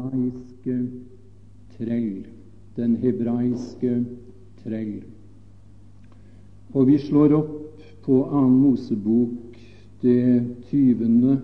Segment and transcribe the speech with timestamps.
[0.00, 0.88] hebraiske
[1.76, 2.26] trell.
[2.76, 4.04] Den hebraiske
[4.62, 5.02] trell.
[6.72, 9.56] Og vi slår opp på annen Mosebok,
[10.02, 11.40] det 20.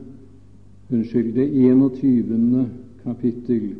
[0.90, 2.68] Unnskyld, det 21.
[3.02, 3.74] kapittel.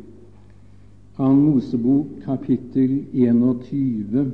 [1.17, 4.33] Annen Mosebok, kapittel 21.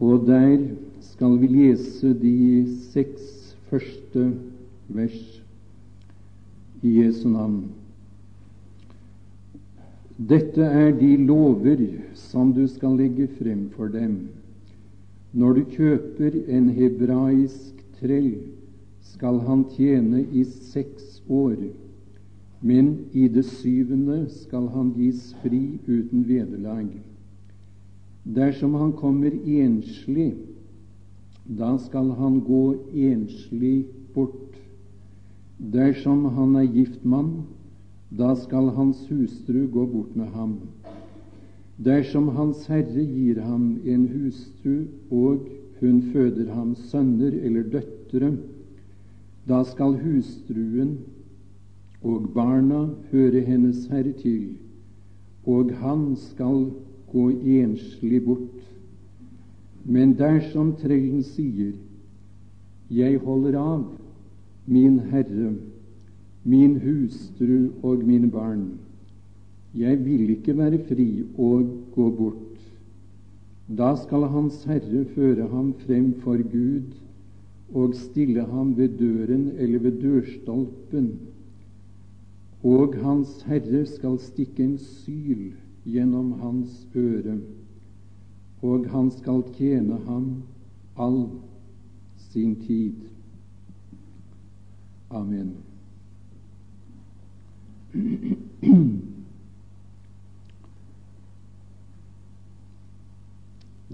[0.00, 0.68] Og der
[1.00, 2.36] skal vi lese de
[2.92, 4.30] seks første
[4.88, 5.42] vers
[6.82, 7.66] i Jesu navn.
[10.16, 11.82] Dette er de lover
[12.16, 14.30] som du skal legge frem for dem.
[15.36, 18.38] Når du kjøper en hebraisk trell,
[19.04, 21.58] skal han tjene i seks år,
[22.64, 26.88] men i det syvende skal han gis fri uten vederlag.
[28.24, 30.32] Dersom han kommer enslig,
[31.44, 33.84] da skal han gå enslig
[34.16, 34.56] bort.
[35.60, 37.44] Dersom han er gift mann,
[38.18, 40.58] da skal hans hustru gå bort med ham.
[41.76, 45.48] Dersom Hans Herre gir ham en hustru, og
[45.80, 48.32] hun føder ham sønner eller døtre,
[49.48, 50.96] da skal hustruen
[52.02, 54.56] og barna høre hennes herre til,
[55.46, 56.70] og han skal
[57.12, 58.62] gå enslig bort.
[59.84, 61.74] Men dersom trellen sier,
[62.90, 63.80] Jeg holder av
[64.66, 65.56] min Herre,
[66.46, 68.68] min hustru og mine barn,
[69.74, 72.60] jeg vil ikke være fri og gå bort.
[73.78, 76.94] Da skal Hans Herre føre ham frem for Gud
[77.74, 81.10] og stille ham ved døren eller ved dørstolpen,
[82.62, 85.52] og Hans Herre skal stikke en syl
[85.84, 87.38] gjennom hans øre,
[88.62, 90.42] og han skal tjene ham
[90.98, 91.26] all
[92.30, 92.94] sin tid.
[95.10, 95.54] Amen.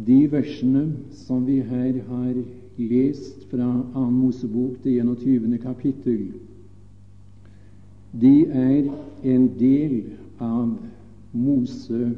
[0.06, 2.34] De versene som vi her har
[2.76, 4.10] lest fra 2.
[4.10, 5.58] Mosebok, det 21.
[5.62, 6.32] kapittel,
[8.12, 8.90] de er
[9.24, 10.02] en del
[10.40, 10.78] av
[11.32, 12.16] Moseloven,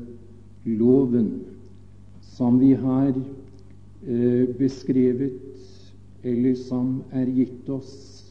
[2.23, 3.13] som vi har
[4.07, 5.33] eh, beskrevet,
[6.25, 8.25] eller som er gitt oss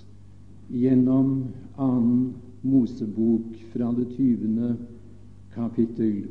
[0.71, 1.43] gjennom
[1.77, 2.52] 2.
[2.63, 4.75] Mosebok fra det 20.
[5.53, 6.23] kapittel.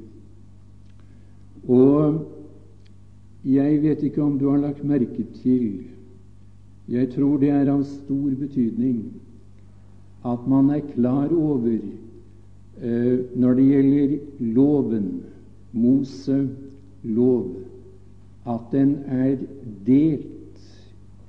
[1.68, 2.22] Og
[3.44, 5.84] jeg vet ikke om du har lagt merke til
[6.88, 9.04] Jeg tror det er av stor betydning
[10.26, 11.78] at man er klar over
[12.82, 14.16] eh, når det gjelder
[14.54, 15.06] loven,
[15.72, 16.48] Mose
[17.02, 17.46] lov,
[18.46, 19.36] at den er
[19.86, 20.58] delt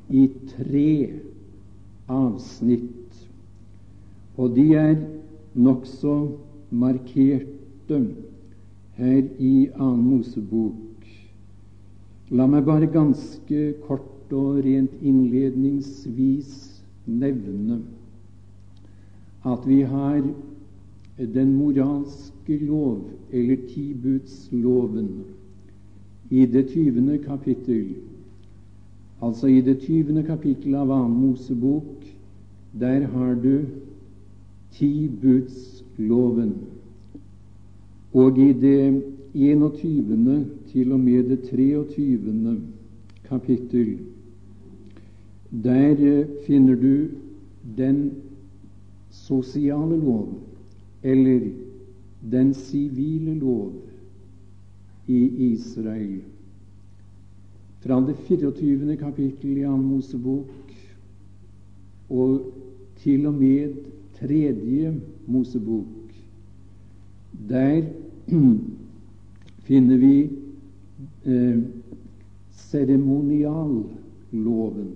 [0.10, 0.28] i
[0.58, 1.14] tre
[2.10, 3.03] avsnitt.
[4.38, 4.96] Og de er
[5.54, 6.16] nokså
[6.74, 8.00] markerte
[8.98, 11.06] her i Annen Mosebok.
[12.34, 16.56] La meg bare ganske kort og rent innledningsvis
[17.06, 17.84] nevne
[19.44, 20.24] at vi har
[21.18, 25.10] den moralske lov, eller tibudsloven,
[26.30, 27.92] i det tyvende kapittel.
[29.22, 32.08] Altså i det tyvende kapittel av Annen Mosebok,
[32.80, 33.66] der har du
[34.74, 36.54] tibudsloven.
[38.14, 39.04] Og i det
[39.34, 40.48] 21.
[40.72, 42.62] til og med det 23.
[43.30, 43.98] kapittel.
[45.64, 47.08] Der eh, finner du
[47.78, 48.12] den
[49.10, 50.34] sosiale lov,
[51.04, 51.40] eller
[52.32, 53.74] den sivile lov,
[55.08, 56.22] i Israel.
[57.80, 58.98] Fra det 24.
[58.98, 60.74] kapittel i Ann Mosebok
[62.10, 62.54] og
[63.04, 63.74] til og med
[64.24, 65.86] tredje Mosebok.
[67.50, 67.84] Der
[69.68, 70.30] finner vi
[71.26, 71.60] eh,
[72.52, 74.92] seremonialloven,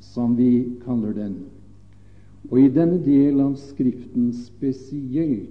[0.00, 1.34] som vi kaller den.
[2.50, 5.48] Og i denne del av Skriften spesielt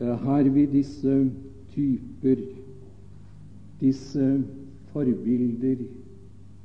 [0.00, 1.30] eh, har vi disse
[1.74, 2.36] typer,
[3.80, 4.42] disse
[4.90, 5.76] forbilder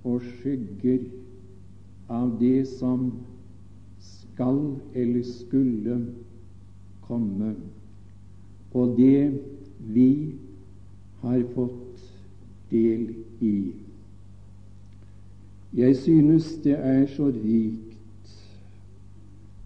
[0.08, 1.00] og skygger
[2.10, 3.12] av det som
[4.42, 6.06] skal eller skulle
[7.06, 7.56] komme
[8.74, 9.34] og det
[9.94, 10.34] vi
[11.22, 12.00] har fått
[12.72, 13.10] del
[13.44, 13.72] i.
[15.76, 18.32] Jeg synes det er så rikt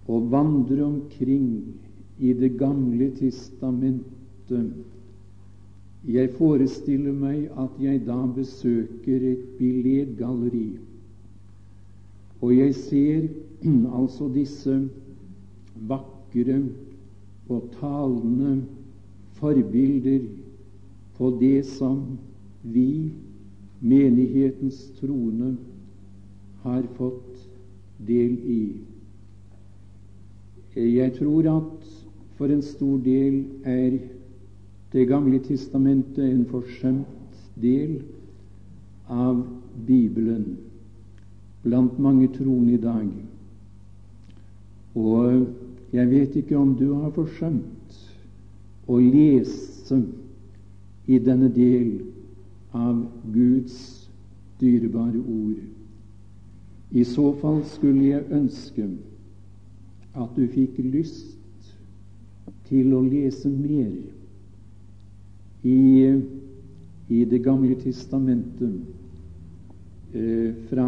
[0.10, 1.48] å vandre omkring
[2.20, 4.74] i Det gamle testamentet.
[6.08, 10.78] Jeg forestiller meg at jeg da besøker et billedgalleri,
[12.42, 13.28] og jeg ser
[14.00, 14.90] altså disse
[15.88, 16.64] vakre
[17.50, 18.64] og talende
[19.40, 20.20] forbilder
[21.18, 22.18] på det som
[22.64, 23.12] vi,
[23.82, 25.56] menighetens troende,
[26.64, 27.46] har fått
[28.08, 28.64] del i.
[30.76, 31.92] Jeg tror at
[32.36, 34.00] for en stor del er
[34.94, 37.98] Det gamle testamentet en forsømt del
[39.12, 39.42] av
[39.88, 40.46] Bibelen
[41.66, 43.10] blant mange troende i dag.
[44.96, 45.48] Og
[45.94, 48.00] jeg vet ikke om du har forsømt
[48.88, 50.02] å lese
[51.10, 51.98] i denne del
[52.76, 53.02] av
[53.34, 53.78] Guds
[54.62, 55.58] dyrebare ord.
[56.96, 58.88] I så fall skulle jeg ønske
[60.16, 61.74] at du fikk lyst
[62.70, 63.92] til å lese mer
[65.66, 66.22] i,
[67.10, 68.76] i Det gamle testamentet
[70.14, 70.88] eh, fra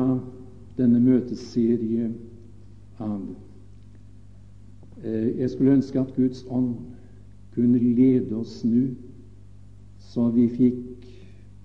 [0.77, 2.11] denne møteserie
[3.01, 3.21] av
[5.03, 6.75] eh, Jeg skulle ønske at Guds ånd
[7.55, 8.91] kunne lede oss nå,
[10.11, 11.07] så vi fikk,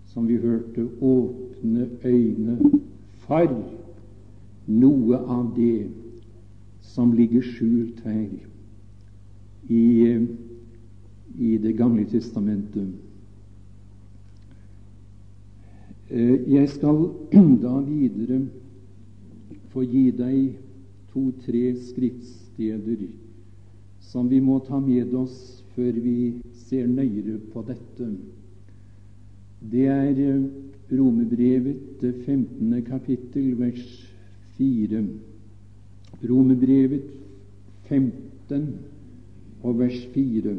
[0.08, 2.56] som vi hørte, åpne øyne
[3.26, 3.52] for
[4.66, 5.90] noe av det
[6.92, 8.28] som ligger skjult her
[9.68, 9.84] i,
[11.38, 12.88] i Det gamle testamentet.
[16.12, 17.06] Eh, jeg skal
[17.64, 18.42] da videre
[19.72, 20.54] få gi deg
[21.12, 23.06] to-tre skriftsteder
[24.12, 26.16] som vi må ta med oss før vi
[26.66, 28.08] ser nøyere på dette.
[29.72, 30.42] Det er eh,
[30.92, 32.82] Romebrevet, det 15.
[32.84, 33.84] kapittel, vers
[34.58, 35.00] 4.
[36.28, 37.06] Romebrevet
[37.88, 38.66] 15
[39.62, 40.52] og vers 4.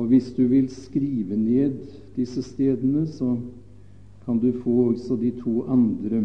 [0.00, 1.78] Og hvis du vil skrive ned
[2.16, 3.36] disse stedene, så
[4.24, 6.24] kan du få også de to andre.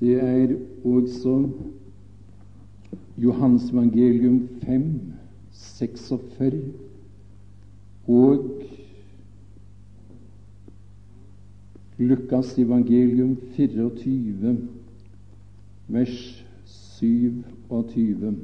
[0.00, 1.50] Det er også
[3.18, 4.84] Johans evangelium 5,
[5.52, 6.62] 46
[8.08, 8.44] og
[11.98, 14.58] Lukas evangelium 24,
[15.88, 18.36] vers 27.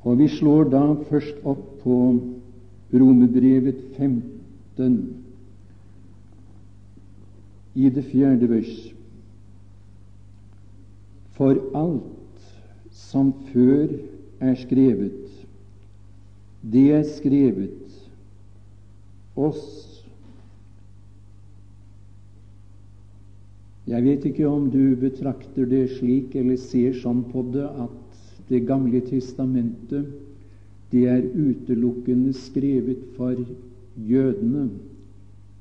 [0.00, 1.96] Og vi slår da først opp på
[2.94, 5.00] Romebrevet 15
[7.78, 8.76] i det fjerde vers.
[11.38, 12.46] For alt
[12.90, 13.92] som før
[14.42, 15.28] er skrevet,
[16.72, 18.00] det er skrevet
[19.38, 19.68] oss.
[23.88, 27.94] Jeg vet ikke om du betrakter det slik eller ser sånn på det at
[28.48, 30.06] Det gamle testamentet
[30.88, 33.36] det er utelukkende skrevet for
[34.08, 34.70] jødene,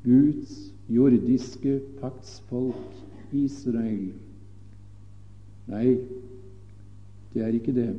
[0.05, 0.53] Guds
[0.89, 4.13] jordiske paktsfolk Israel.
[5.67, 5.97] Nei,
[7.33, 7.89] det er ikke det.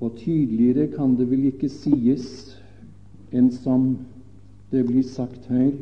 [0.00, 2.26] Og tydeligere kan det vel ikke sies
[3.32, 3.92] enn som
[4.72, 5.74] det blir sagt her.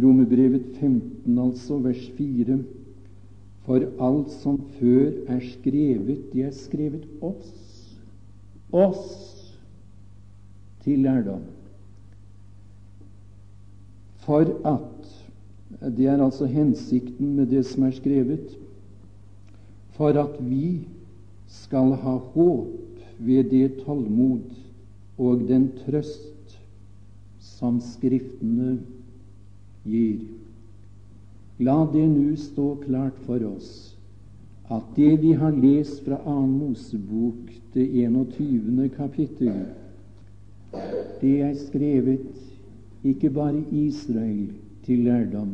[0.00, 2.60] Romerbrevet 15, altså, vers 4.
[3.66, 7.50] For alt som før er skrevet, det er skrevet oss.
[8.70, 9.08] Oss
[10.84, 11.42] til lærdom
[14.24, 14.86] for at
[15.96, 18.56] Det er altså hensikten med det som er skrevet.
[19.96, 20.80] For at vi
[21.48, 24.50] skal ha håp ved det tålmod
[25.18, 26.58] og den trøst
[27.40, 28.78] som Skriftene
[29.86, 30.26] gir.
[31.60, 33.90] La det nå stå klart for oss
[34.70, 36.34] at det vi har lest fra 2.
[36.46, 38.86] Mosebok, det 21.
[38.94, 39.50] kapittel,
[41.20, 42.49] det er skrevet
[43.04, 44.50] ikke bare Israel
[44.84, 45.52] til lærdom,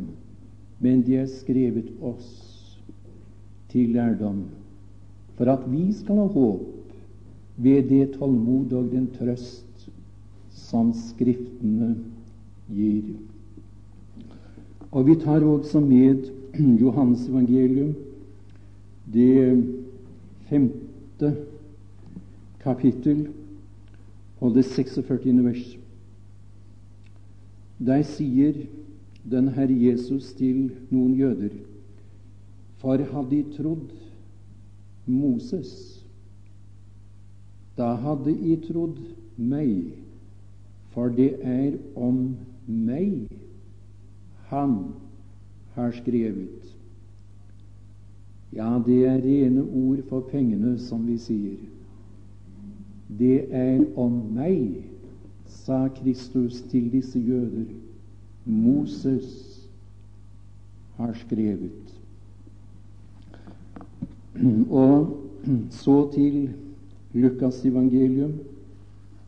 [0.79, 2.79] men de er skrevet oss
[3.71, 4.43] til lærdom,
[5.37, 6.65] for at vi skal ha håp
[7.57, 9.89] ved det tålmod og den trøst
[10.53, 11.95] som Skriftene
[12.73, 13.15] gir.
[14.91, 16.29] Og vi tar også med
[16.81, 17.95] Johans evangelium,
[19.13, 19.63] det
[20.49, 21.33] femte
[22.63, 23.27] kapittel
[24.39, 25.43] og det 46.
[25.43, 25.77] vers.
[27.79, 28.53] Der sier
[29.23, 31.53] den Herre Jesus til noen jøder
[32.81, 33.93] For hadde de trodd
[35.07, 35.71] Moses,
[37.77, 38.97] da hadde de trodd
[39.37, 39.93] meg,
[40.91, 42.35] for det er om
[42.67, 43.29] meg
[44.49, 44.75] han
[45.77, 46.73] har skrevet.
[48.55, 51.57] Ja, det er rene ord for pengene, som vi sier.
[53.19, 54.83] Det er om meg
[55.47, 57.65] sa Kristus til disse jøder,
[58.45, 59.59] Moses
[60.97, 61.93] har skrevet.
[64.69, 65.17] Og
[65.69, 66.49] så til
[67.13, 68.33] Lukas evangelium,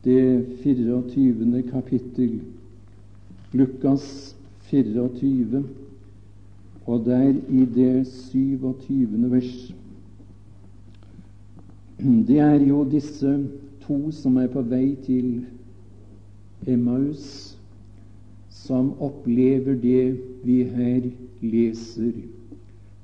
[0.04, 1.62] det 24.
[1.62, 2.40] kapittel.
[3.52, 5.64] Lukas 24,
[6.86, 9.30] og der i det 27.
[9.30, 9.74] vers.
[11.98, 13.48] Det er jo disse
[13.82, 15.42] to som er på vei til
[16.66, 17.56] Emmaus,
[18.48, 22.12] som opplever det vi her leser.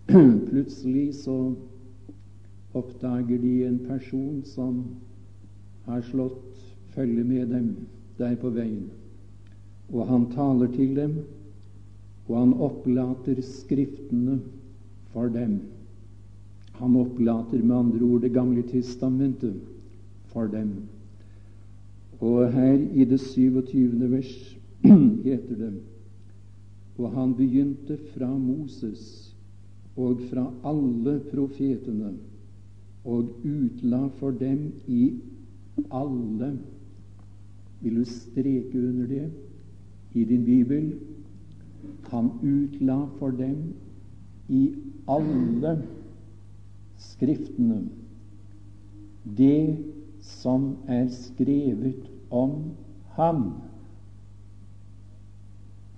[0.50, 1.54] Plutselig så
[2.76, 4.84] oppdager de en person som
[5.86, 6.42] har slått
[6.94, 7.70] følge med dem
[8.18, 8.90] der på veien.
[9.92, 11.16] Og han taler til dem,
[12.26, 14.40] og han opplater Skriftene
[15.14, 15.60] for dem.
[16.80, 19.56] Han opplater med andre ord Det gamle testamentet
[20.32, 20.75] for dem.
[22.20, 24.11] Og her i det 27.
[24.11, 24.58] vers
[25.26, 25.73] heter det
[26.99, 29.35] Og han begynte fra Moses
[29.96, 32.14] og fra alle profetene
[33.06, 35.02] og utla for dem i
[35.94, 36.50] alle
[37.82, 39.30] Vil du streke under det
[40.14, 40.92] i din bibel?
[42.08, 43.75] Han utla for dem
[44.49, 44.75] i
[45.08, 45.76] alle
[46.99, 47.82] skriftene
[49.37, 49.76] det
[50.26, 52.73] som er skrevet om
[53.16, 53.52] ham.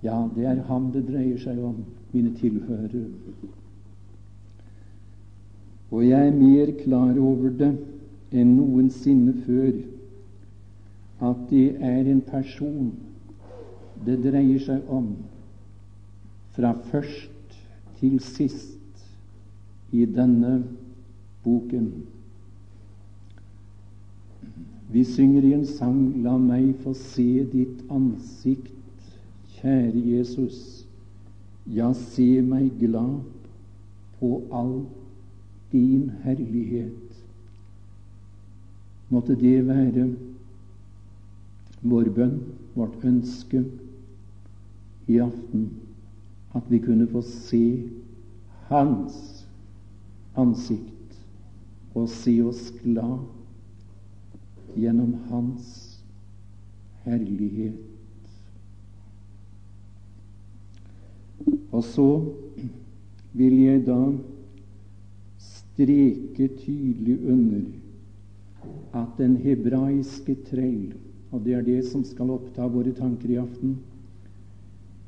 [0.03, 1.81] Ja, det er ham det dreier seg om,
[2.13, 3.07] mine tilhørere.
[5.91, 7.73] Og jeg er mer klar over det
[8.29, 9.71] enn noensinne før
[11.29, 12.91] at det er en person
[14.05, 15.09] det dreier seg om
[16.55, 17.57] fra først
[17.99, 19.03] til sist
[19.91, 20.61] i denne
[21.43, 21.89] boken.
[24.91, 28.73] Vi synger i en sang 'La meg få se ditt ansikt,
[29.59, 30.85] kjære Jesus'.
[31.69, 33.19] Ja, se meg glad
[34.19, 34.85] på all
[35.71, 37.21] din herlighet.
[39.09, 40.07] Måtte det være
[41.81, 42.39] vår bønn,
[42.75, 43.63] vårt ønske
[45.07, 45.69] i aften,
[46.55, 47.83] at vi kunne få se
[48.69, 49.45] Hans
[50.37, 51.21] ansikt
[51.97, 53.38] og se oss glad
[54.79, 55.99] gjennom Hans
[57.05, 57.85] herlighet.
[61.71, 62.07] Og så
[63.37, 63.99] vil jeg da
[65.39, 67.61] streke tydelig under
[68.99, 70.95] at den hebraiske trell,
[71.31, 73.77] og det er det som skal oppta våre tanker i aften,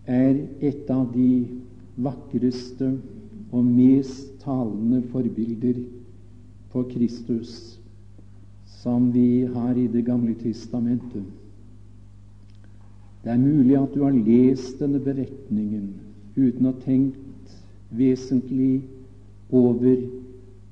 [0.05, 1.43] er et av de
[2.01, 2.93] vakreste
[3.51, 5.81] og mest talende forbilder
[6.71, 7.80] på Kristus
[8.81, 11.23] som vi har i Det gamle testamentet.
[13.23, 15.91] Det er mulig at du har lest denne beretningen
[16.35, 17.53] uten å ha tenkt
[17.93, 18.81] vesentlig
[19.53, 19.99] over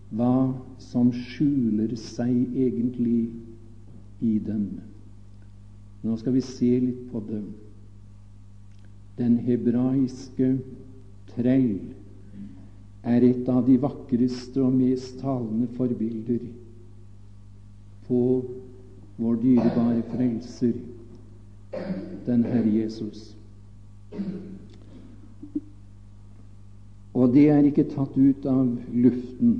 [0.09, 3.27] hva som skjuler seg egentlig
[4.25, 4.79] i den.
[6.01, 7.43] Nå skal vi se litt på det.
[9.19, 10.55] Den hebraiske
[11.35, 11.75] trell
[13.03, 16.47] er et av de vakreste og mest talende forbilder
[18.09, 18.43] på
[19.19, 20.73] vår dyrebare frelser,
[22.25, 23.35] den Herre Jesus.
[27.13, 29.53] Og det er ikke tatt ut av luften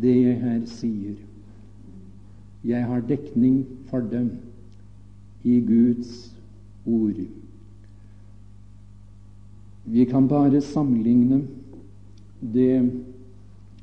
[0.00, 1.16] det jeg her sier.
[2.66, 4.34] Jeg har dekning for dem
[5.48, 6.34] i Guds
[6.84, 7.22] ord.
[9.90, 11.40] Vi kan bare sammenligne
[12.40, 12.82] det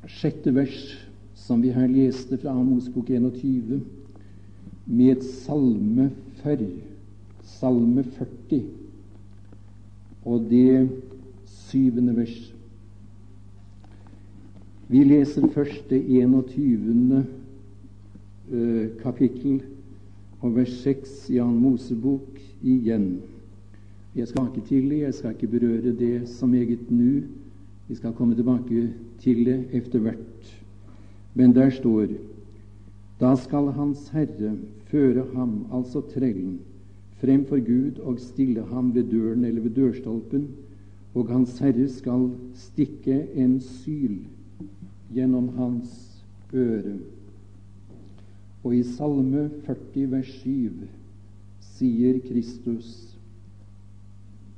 [0.07, 1.06] sjette vers
[1.47, 3.79] som vi her leste fra Amos 21,
[4.85, 6.09] med Salme
[6.43, 6.67] 40,
[7.43, 8.65] Salme 40
[10.27, 10.89] og det
[11.47, 12.35] syvende vers.
[14.87, 17.23] Vi leser først det 21.
[18.47, 19.61] Eh, kapittel
[20.39, 23.09] og vers 6 i Jan Mosebok igjen.
[24.15, 27.21] Jeg skal ikke til det, jeg skal ikke berøre det så meget nå.
[27.87, 28.89] Vi skal komme tilbake
[29.19, 30.56] til det etter hvert.
[31.37, 32.15] Men der står
[33.19, 34.55] Da skal Hans Herre
[34.89, 36.59] føre ham, altså trellen,
[37.21, 40.47] frem for Gud og stille ham ved døren eller ved dørstolpen,
[41.13, 44.19] og Hans Herre skal stikke en syl
[45.13, 46.97] gjennom hans øre.
[48.63, 50.73] Og i Salme 40 vers 7
[51.77, 52.89] sier Kristus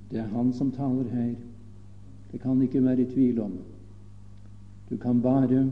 [0.09, 1.36] Det er Han som taler her.
[2.31, 3.59] Det kan ikke være tvil om.
[4.89, 5.69] Du kan bare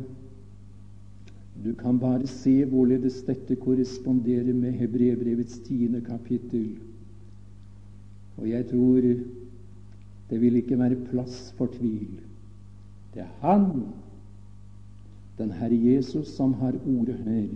[1.63, 6.75] du kan bare se hvorledes dette korresponderer med Hebrebrevets tiende kapittel.
[8.37, 9.01] Og jeg tror
[10.29, 12.19] det vil ikke være plass for tvil.
[13.13, 13.87] Det er Han
[15.37, 17.47] den Herre Jesus som har ordet her.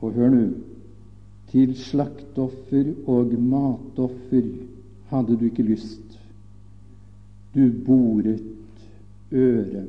[0.00, 0.46] Og hør nå
[1.50, 4.48] til slaktoffer og matoffer
[5.08, 6.18] hadde du ikke lyst.
[7.54, 8.42] Du boret
[9.32, 9.88] øret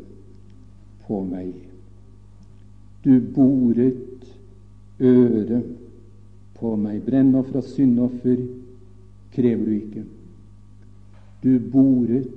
[1.07, 1.66] på meg.
[3.03, 4.27] Du boret
[4.99, 5.63] øret
[6.57, 7.01] på meg.
[7.05, 8.41] Brennoffer fra syndoffer
[9.33, 10.03] krever du ikke.
[11.43, 12.27] Du boret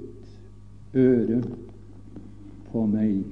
[0.95, 1.49] øret
[2.71, 3.23] på meg.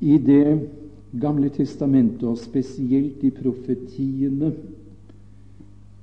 [0.00, 0.68] I Det
[1.20, 4.52] gamle testamentet, og spesielt i profetiene,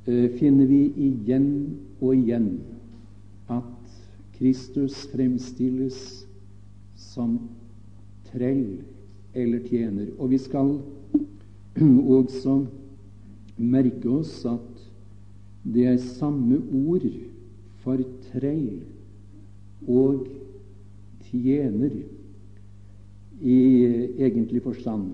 [0.07, 2.49] eh, finner vi igjen og igjen
[3.49, 3.99] at
[4.35, 6.24] Kristus fremstilles
[7.05, 7.37] som
[8.31, 8.81] trell
[9.35, 10.09] eller tjener.
[10.19, 10.77] Og vi skal
[12.17, 12.59] også
[13.57, 14.71] merke oss at
[15.65, 17.05] det er samme ord
[17.83, 18.81] for trell
[19.87, 20.25] og
[21.29, 21.93] tjener
[23.41, 23.59] i
[24.17, 25.11] egentlig forstand.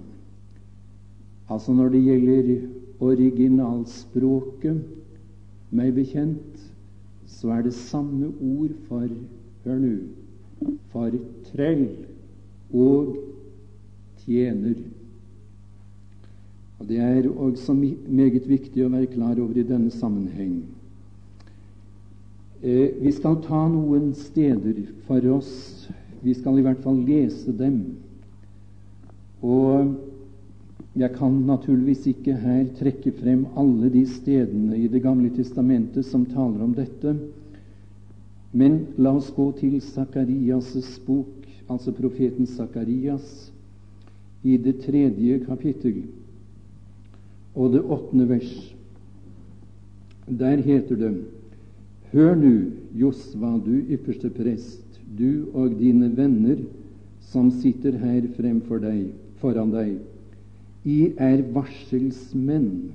[1.51, 2.51] Altså når det gjelder
[3.01, 4.81] originalspråket,
[5.71, 6.59] meg bekjent,
[7.27, 9.07] så er det samme ord for
[9.61, 10.20] Hør nå
[10.91, 11.13] for
[11.51, 11.85] trell
[12.73, 13.15] og
[14.25, 14.75] tjener.
[16.79, 17.73] Og Det er også
[18.07, 20.63] meget viktig å være klar over i denne sammenheng.
[22.61, 25.51] Eh, vi skal ta noen steder for oss.
[26.21, 27.83] Vi skal i hvert fall lese dem.
[29.41, 29.93] Og
[30.97, 36.25] jeg kan naturligvis ikke her trekke frem alle de stedene i Det gamle testamentet som
[36.25, 37.15] taler om dette.
[38.51, 43.51] Men la oss gå til Sakarias' bok, altså profeten Sakarias,
[44.43, 46.01] i det tredje kapittel
[47.55, 48.51] og det åttende vers.
[50.27, 51.13] Der heter det
[52.11, 52.55] Hør nu,
[52.97, 54.83] Josva, du ypperste prest,
[55.17, 56.59] du og dine venner
[57.31, 59.93] som sitter her fremfor deg, foran deg.
[60.83, 62.91] I er varselsmenn,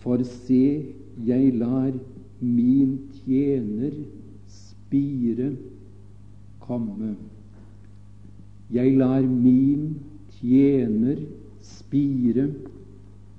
[0.00, 0.94] for se,
[1.26, 1.92] jeg lar
[2.40, 3.92] min tjener
[4.92, 5.56] spire
[6.60, 7.14] komme.
[8.72, 9.94] Jeg lar min
[10.36, 11.16] tjener
[11.64, 12.50] spire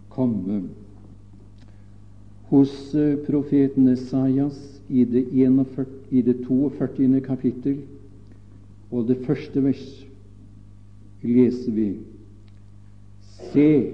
[0.09, 0.63] komme.
[2.49, 4.57] Hos eh, profeten Esaias
[4.89, 7.21] i det, 41, i det 42.
[7.21, 7.77] kapittel
[8.91, 9.85] og det første vers
[11.21, 11.91] leser vi
[13.53, 13.93] Se,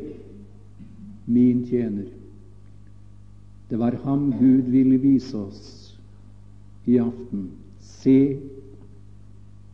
[1.27, 2.07] min tjener.
[3.69, 5.88] Det var ham Gud ville vise oss
[6.85, 7.49] i aften.
[7.79, 8.37] Se,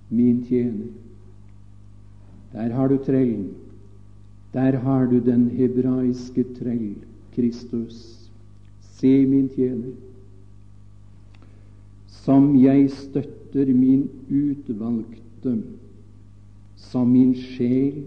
[0.10, 0.92] min tjener.
[2.54, 3.54] Der har du trellen.
[4.54, 6.96] Der har du den hebraiske trell,
[7.36, 8.30] Kristus.
[8.82, 9.94] Se, min tjener.
[12.08, 15.62] Som jeg støtter min utvalgte,
[16.76, 18.06] som min sjel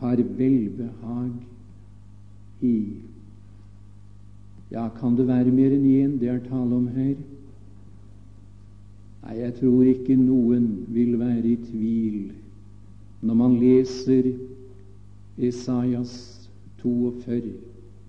[0.00, 1.30] har velbehag
[2.60, 2.76] i.
[4.70, 7.14] Ja, kan det være mer enn én det er tale om her?
[9.28, 12.20] Nei, jeg tror ikke noen vil være i tvil
[13.20, 14.30] når man leser
[15.36, 16.14] Esaias
[16.80, 17.52] 42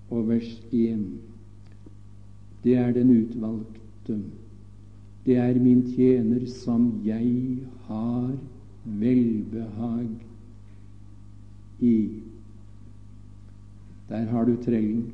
[0.10, 1.01] og vers 1.
[2.63, 4.19] Det er den utvalgte.
[5.25, 7.58] Det er min tjener som jeg
[7.89, 8.32] har
[8.86, 10.08] velbehag
[11.79, 12.10] i.
[14.10, 15.12] Der har du trellen.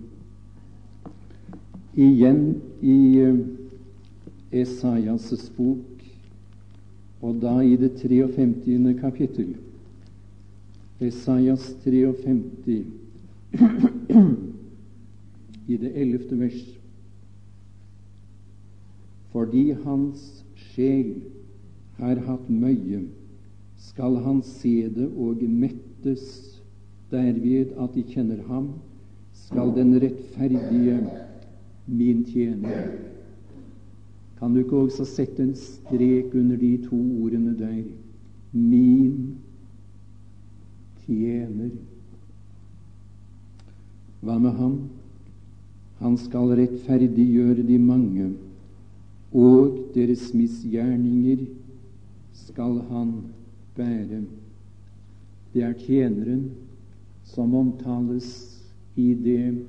[1.96, 3.40] Igjen i eh,
[4.52, 5.95] Esaias' bok,
[7.26, 8.94] og da i det 53.
[9.00, 9.56] kapittel.
[11.02, 12.86] Esaias 53,
[15.74, 16.40] i det 11.
[16.40, 16.60] vers.
[19.34, 21.16] Fordi hans sjel
[21.98, 23.02] har hatt møye,
[23.90, 26.30] skal han se det og mettes
[27.12, 28.70] derved at de kjenner ham,
[29.48, 31.02] skal den rettferdige
[31.86, 33.15] min tjener
[34.40, 37.84] kan du ikke også sette en strek under de to ordene der?
[38.52, 39.38] Min
[41.06, 41.70] tjener.
[44.26, 44.80] Hva med ham?
[46.02, 48.32] Han skal rettferdiggjøre de mange,
[49.32, 51.46] og deres misgjerninger
[52.36, 53.14] skal han
[53.78, 54.26] bære.
[55.54, 56.50] Det er tjeneren
[57.32, 58.28] som omtales
[59.00, 59.68] i det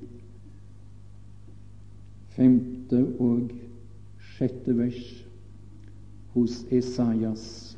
[2.34, 3.52] femte og
[4.36, 5.24] sjette vers
[6.34, 7.76] hos Esaias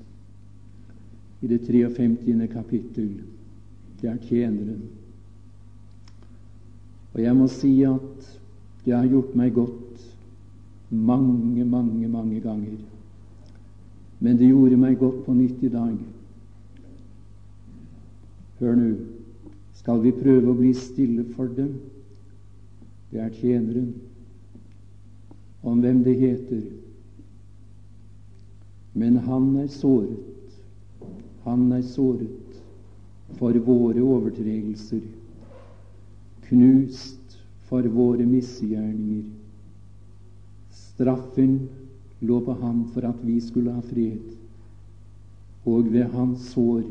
[1.41, 2.49] i det 53.
[2.53, 3.11] kapittel.
[4.01, 4.83] Det er tjeneren.
[7.15, 8.27] Og jeg må si at
[8.85, 10.03] det har gjort meg godt
[10.91, 12.79] mange, mange, mange ganger
[14.21, 15.99] Men det gjorde meg godt på nytt i dag.
[18.59, 18.89] Hør nå,
[19.79, 21.77] skal vi prøve å bli stille for dem?
[23.13, 23.93] Det er tjeneren.
[25.63, 26.63] Om hvem det heter.
[28.93, 30.25] Men han er såret.
[31.45, 32.39] Han er såret
[33.39, 35.03] for våre overtredelser,
[36.49, 37.37] knust
[37.69, 39.27] for våre misgjerninger.
[40.73, 41.59] Straffen
[42.21, 44.33] lå på ham for at vi skulle ha fred,
[45.69, 46.83] og ved hans sår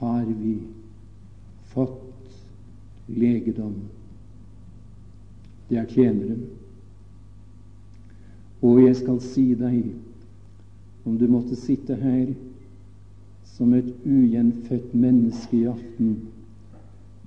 [0.00, 0.56] har vi
[1.74, 2.38] fått
[3.12, 3.76] legedom.
[5.68, 6.46] Det er tjeneren.
[8.62, 9.90] Og jeg skal si deg,
[11.02, 12.30] om du måtte sitte her
[13.56, 16.14] som et ugjenfødt menneske i aften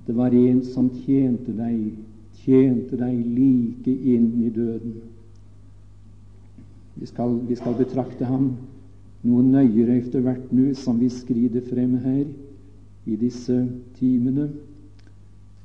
[0.08, 1.96] Det var en som tjente deg,
[2.44, 5.00] tjente deg like inn i døden.
[6.96, 8.52] Vi skal, vi skal betrakte ham
[9.26, 12.28] noe nøyere etter hvert nå som vi skrider frem her
[13.10, 13.58] i disse
[13.98, 14.52] timene.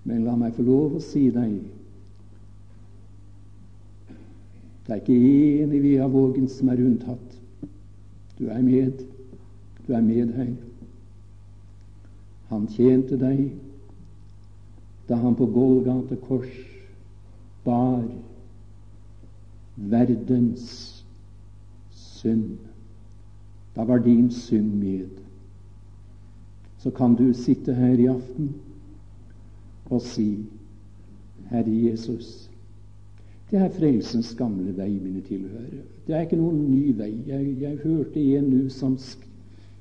[0.09, 1.59] Men la meg få lov å si deg
[4.87, 7.41] det er ikke én i Veavågen som er unntatt.
[8.39, 9.05] Du er med.
[9.87, 10.55] Du er med her.
[12.49, 13.51] Han tjente deg
[15.09, 16.51] da han på Golgata kors
[17.65, 18.03] bar
[19.77, 21.05] verdens
[21.91, 22.59] synd.
[23.77, 25.09] Da var din synd med.
[26.79, 28.55] Så kan du sitte her i aften
[29.91, 30.47] og si,
[31.51, 32.50] Herre Jesus,
[33.51, 35.83] det er frelsens gamle vei mine tilhører.
[36.07, 37.11] Det er ikke noen ny vei.
[37.27, 38.99] Jeg, jeg hørte en nå som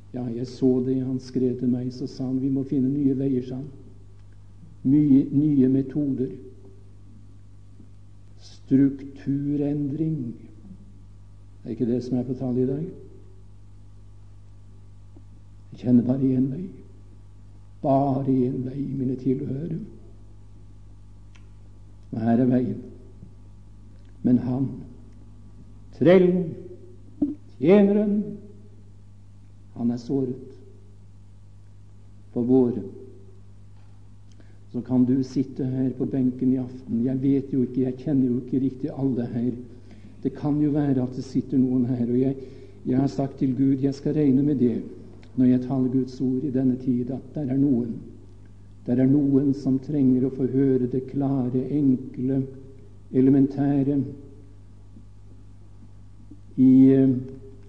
[0.09, 3.13] Ja, jeg så det han skrev til meg, så sa han vi må finne nye
[3.13, 3.67] veier, sa han.
[4.89, 6.31] Mye, nye metoder.
[8.41, 10.17] Strukturendring.
[11.61, 12.89] Det er ikke det som er på tale i dag.
[15.69, 16.65] Jeg kjenner bare én vei.
[17.85, 19.77] Bare én vei mine tilhører.
[22.09, 22.88] Og her er veien.
[24.21, 24.67] Men han,
[25.97, 26.53] trellen,
[27.59, 28.23] tjeneren,
[29.73, 30.57] han er såret
[32.33, 32.83] for våre.
[34.71, 37.01] Så kan du sitte her på benken i aften.
[37.05, 39.51] Jeg vet jo ikke, jeg kjenner jo ikke riktig alle her.
[40.23, 42.35] Det kan jo være at det sitter noen her, og jeg,
[42.85, 44.77] jeg har sagt til Gud jeg skal regne med det
[45.39, 47.93] når jeg taler Guds ord i denne tid, at der er noen.
[48.85, 52.41] Der er noen som trenger å få høre det klare, enkle,
[53.11, 54.03] elementære
[56.57, 56.71] i,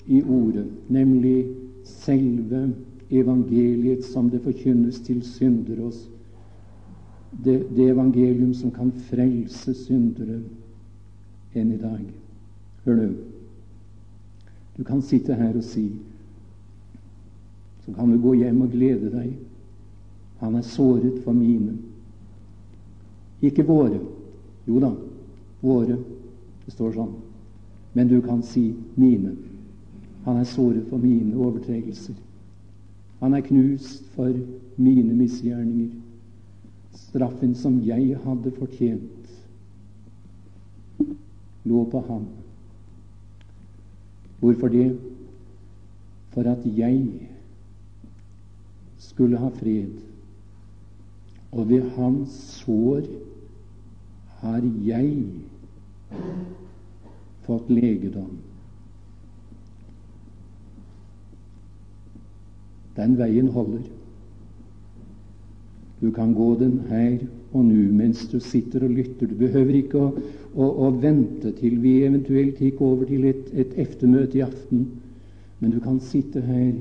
[0.06, 1.46] i ordet, nemlig
[1.84, 2.74] selve
[3.10, 6.08] evangeliet som det forkynnes til syndere oss.
[7.44, 10.40] Det, det evangelium som kan frelse syndere
[11.54, 12.02] enn i dag.
[12.84, 13.10] Hør nå.
[14.78, 15.90] Du kan sitte her og si
[17.84, 19.30] Så kan du gå hjem og glede deg.
[20.38, 21.78] Han er såret for mine.
[23.42, 23.98] Ikke våre.
[24.68, 24.90] Jo da,
[25.60, 25.98] våre.
[26.64, 27.14] Det står sånn.
[27.92, 29.34] Men du kan si mine.
[30.24, 32.14] Han er såret for mine overtredelser.
[33.20, 34.32] Han er knust for
[34.80, 35.90] mine misgjerninger.
[36.96, 39.32] Straffen som jeg hadde fortjent,
[41.68, 42.26] lå på ham.
[44.40, 44.88] Hvorfor det?
[46.32, 47.28] For at jeg
[48.98, 49.92] skulle ha fred.
[51.52, 53.04] Og ved hans sår
[54.40, 55.24] har jeg
[57.46, 58.30] fått legedom.
[62.96, 63.82] Den veien holder.
[66.00, 67.18] Du kan gå den her
[67.52, 69.28] og nå mens du sitter og lytter.
[69.28, 70.10] Du behøver ikke å,
[70.54, 74.86] å, å vente til vi eventuelt gikk over til et, et eftermøte i aften,
[75.60, 76.72] men du kan sitte her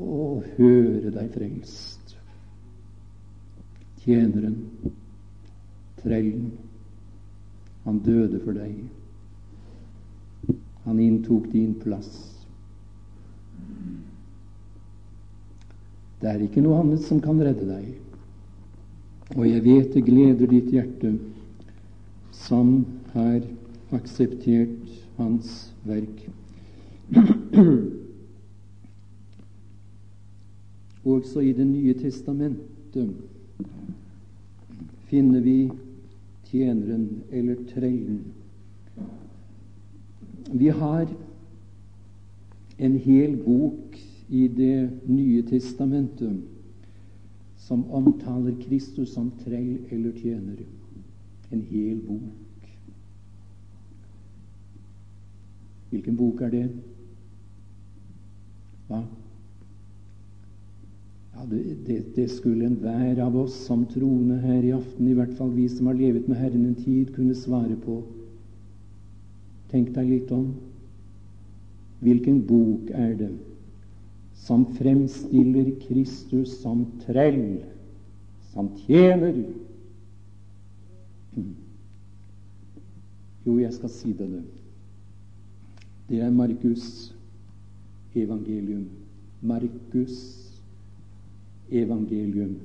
[0.00, 2.16] og høre deg frelst.
[4.00, 4.56] Tjeneren,
[6.00, 6.50] trellen,
[7.84, 8.74] han døde for deg.
[10.84, 12.10] Han inntok din plass.
[16.20, 17.86] Det er ikke noe annet som kan redde deg.
[19.36, 21.14] Og jeg vet det gleder ditt hjerte,
[22.34, 23.40] som har
[23.94, 24.90] akseptert
[25.20, 26.28] hans verk.
[31.10, 33.10] Også i Det nye testamentet
[35.08, 35.70] finner vi
[36.50, 38.24] tjeneren eller trellen.
[40.52, 41.06] Vi har
[42.78, 46.40] en hel bok i Det nye testamentet
[47.58, 50.62] som omtaler Kristus som trell eller tjener.
[51.50, 52.70] En hel bok.
[55.90, 56.68] Hvilken bok er det?
[58.88, 59.02] Hva?
[61.40, 61.46] Ja,
[61.86, 65.68] det, det, skulle enhver av oss som troende her i aften, i hvert fall vi
[65.72, 68.02] som har levet med Herren en tid, kunne svare på.
[69.70, 70.50] Tenk deg litt om.
[72.04, 73.30] Hvilken bok er det
[74.42, 77.62] som fremstiller Kristus som trell,
[78.52, 79.40] som tjener?
[83.46, 84.28] Jo, jeg skal si det.
[86.10, 87.14] Det er Markus
[88.12, 88.90] evangelium.
[89.40, 90.49] Markus
[91.70, 92.56] evangelium.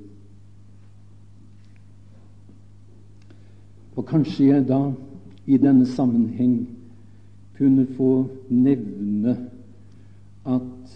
[3.95, 4.91] Og kanskje jeg da
[5.45, 6.67] i denne sammenheng
[7.57, 9.37] kunne få nevne
[10.45, 10.95] at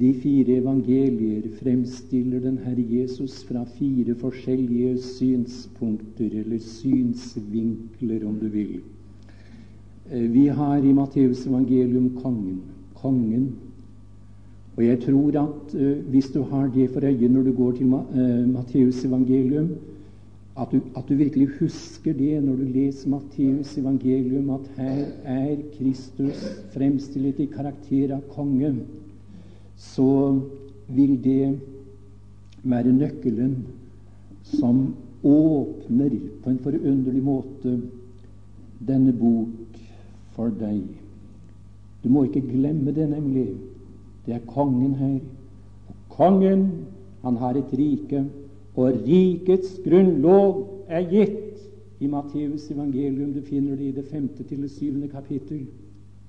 [0.00, 8.48] de fire evangelier fremstiller den Herre Jesus fra fire forskjellige synspunkter, eller synsvinkler, om du
[8.48, 8.80] vil.
[10.10, 12.62] Eh, vi har i Matteus evangelium kongen.
[12.94, 13.50] Kongen.
[14.80, 17.86] Og jeg tror at uh, hvis du har det for øye når du går til
[17.92, 19.74] uh, Matteus evangelium,
[20.56, 25.56] at du, at du, virkelig husker det når du leser Matteus evangelium, at her er
[25.76, 26.40] Kristus
[26.72, 28.72] fremstilt i karakter av konge,
[29.76, 30.40] så
[30.88, 31.60] vil det
[32.64, 33.58] være nøkkelen
[34.42, 37.74] som åpner på en forunderlig måte
[38.88, 39.76] denne bok
[40.32, 40.80] for deg.
[42.00, 43.50] Du må ikke glemme det, nemlig.
[44.26, 45.18] Det er kongen her.
[45.88, 46.66] Og kongen,
[47.22, 48.24] han har et rike
[48.78, 53.32] og rikets grunnlov er gitt i Matteus evangelium.
[53.34, 55.66] Du finner det i det femte til det syvende kapittel.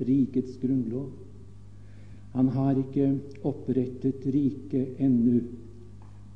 [0.02, 1.12] Rikets grunnlov.
[2.34, 3.12] Han har ikke
[3.44, 5.42] opprettet riket ennå.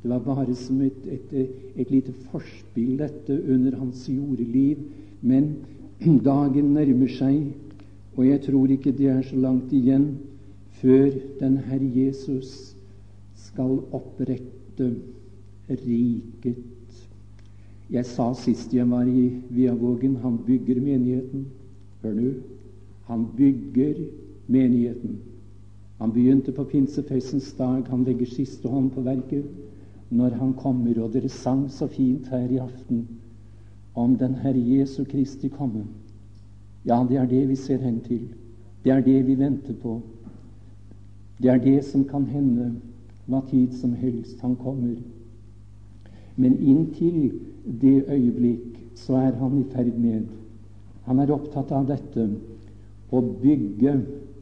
[0.03, 1.31] Det var bare som et, et,
[1.75, 4.83] et, lite forspill, dette, under hans jordeliv.
[5.21, 5.55] Men
[6.29, 7.47] dagen nærmer seg,
[8.15, 10.11] og jeg tror ikke det er så langt igjen
[10.81, 12.75] før den Herre Jesus
[13.35, 14.89] skal opprette
[15.69, 16.57] riket.
[17.91, 21.45] Jeg sa sist jeg var i Viavågen, han bygger menigheten.
[22.01, 22.31] Hør nå.
[23.05, 24.01] Han bygger
[24.47, 25.19] menigheten.
[25.99, 27.85] Han begynte på pinsefestens dag.
[27.89, 29.45] Han legger siste hånd på verket
[30.09, 30.97] når han kommer.
[31.03, 33.05] Og dere sang så fint her i aften
[33.95, 35.85] om den Herre Jesu Kristi komme.
[36.85, 38.27] Ja, det er det vi ser hen til.
[38.83, 40.01] Det er det vi venter på.
[41.41, 42.71] Det er det som kan hende
[43.27, 44.95] hva tid som helst han kommer.
[46.35, 47.33] Men inntil
[47.65, 50.27] det øyeblikk så er han i ferd med
[51.05, 52.23] Han er opptatt av dette
[53.13, 53.93] å bygge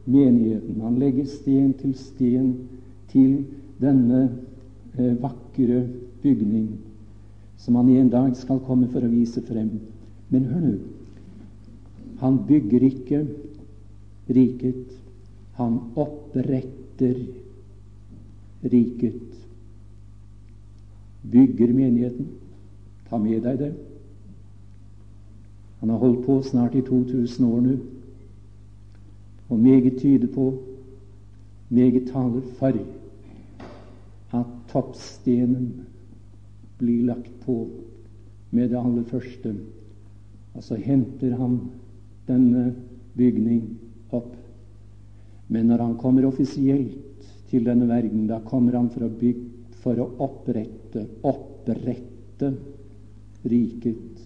[0.06, 0.80] menigheten.
[0.80, 2.54] Han legger sten til sten
[3.12, 3.44] til
[3.82, 4.22] denne
[4.96, 5.82] eh, vakre
[6.22, 6.70] bygning
[7.60, 9.76] som han en dag skal komme for å vise frem.
[10.32, 10.94] Men hør nå
[12.24, 13.18] han bygger ikke
[14.32, 14.92] riket.
[15.58, 16.83] Han oppretter
[18.62, 19.22] riket
[21.22, 22.28] bygger menigheten.
[23.08, 23.72] Ta med deg det.
[25.80, 27.76] Han har holdt på snart i 2000 år nå,
[29.48, 30.46] og meget tyder på,
[31.68, 32.78] meget taler for,
[34.32, 35.84] at toppstenen
[36.78, 37.68] blir lagt på
[38.50, 39.54] med det aller første.
[40.54, 41.60] Og så henter han
[42.28, 42.74] denne
[43.16, 43.78] bygning
[44.10, 44.32] opp.
[45.52, 49.54] Men når han kommer offisielt til denne verden, da kommer han for å bygge
[49.84, 52.50] for å opprette, opprette
[53.44, 54.22] riket.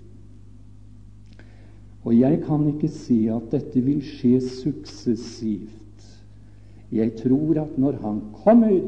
[2.07, 6.07] Og jeg kan ikke si at dette vil skje suksessivt.
[6.94, 8.78] Jeg tror at når han kommer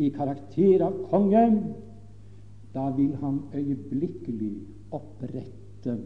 [0.00, 1.42] i karakter av konge,
[2.72, 4.54] da vil han øyeblikkelig
[4.94, 5.98] opprette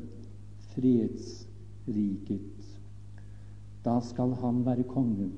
[0.72, 2.64] fredsriket.
[3.84, 5.28] Da skal han være konge.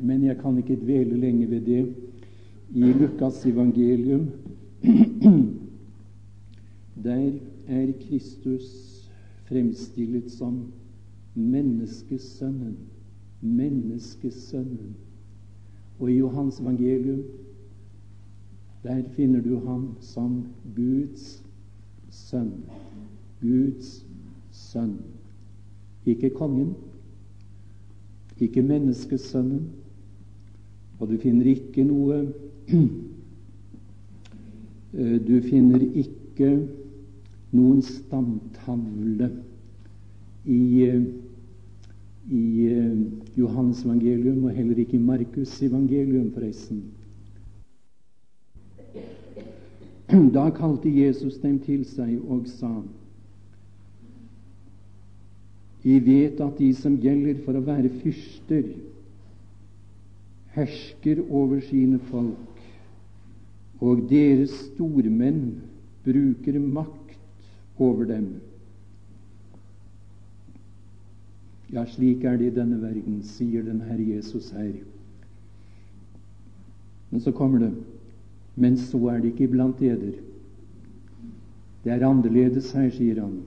[0.00, 1.94] Men jeg kan ikke dvele lenge ved det
[2.70, 4.30] i Lukas evangelium.
[7.04, 7.32] Der
[7.66, 8.64] er Kristus
[9.44, 10.72] fremstillet som
[11.34, 12.76] menneskesønnen.
[13.40, 14.96] Menneskesønnen.
[15.98, 17.22] Og i Johans evangelium
[18.82, 21.44] der finner du ham som Guds
[22.10, 22.52] sønn.
[23.40, 24.06] Guds
[24.52, 24.96] sønn.
[26.06, 26.74] Ikke kongen,
[28.40, 29.68] ikke menneskesønnen.
[31.00, 32.26] Og du finner ikke noe
[34.90, 36.48] Eh, du finner ikke
[37.54, 39.28] noen stamtavle
[40.50, 41.04] i, eh,
[42.26, 42.96] i eh,
[43.38, 46.82] Johannes evangelium, og heller ikke i Markus evangelium, forresten.
[50.34, 52.82] Da kalte Jesus dem til seg og sa:"
[55.86, 58.66] I vet at de som gjelder for å være fyrster,
[60.54, 62.62] hersker over sine folk,
[63.80, 65.60] og deres stormenn
[66.04, 67.18] bruker makt
[67.80, 68.32] over dem.
[71.70, 74.72] Ja, slik er det i denne verden, sier den Herre Jesus her.
[77.10, 77.72] Men så kommer det
[78.54, 80.12] Men så er det ikke iblant eder.
[81.84, 83.38] Det er annerledes her, sier han.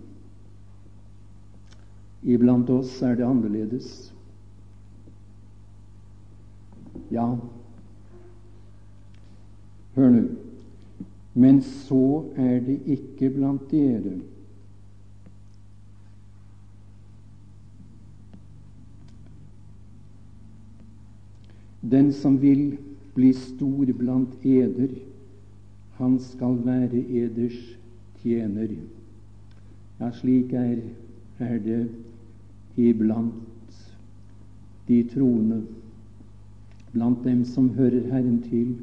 [2.23, 4.12] Iblant oss er det annerledes.
[7.11, 7.27] Ja,
[9.95, 10.23] hør nå.
[11.33, 14.19] Men så er det ikke blant dere.
[21.91, 22.77] Den som vil
[23.15, 24.93] bli stor blant eder,
[25.97, 27.57] han skal være eders
[28.21, 28.71] tjener.
[29.99, 30.79] Ja, slik er,
[31.39, 31.81] er det
[32.77, 33.33] iblant
[34.87, 35.61] de troende,
[36.93, 38.75] blant dem som hører Herren til.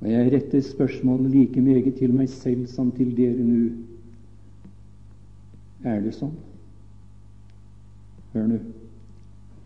[0.00, 3.68] Og jeg retter spørsmålet like meget til meg selv som til dere nå.
[5.84, 6.32] Er det sånn?
[8.32, 8.60] Hør nå.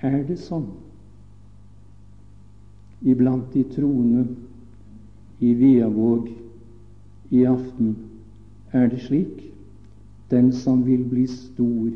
[0.02, 0.66] Er det sånn
[3.04, 4.26] iblant de troende
[5.44, 6.30] i Viavåg
[7.30, 7.94] i aften?
[8.72, 9.53] Er det slik?
[10.30, 11.90] Den som vil bli stor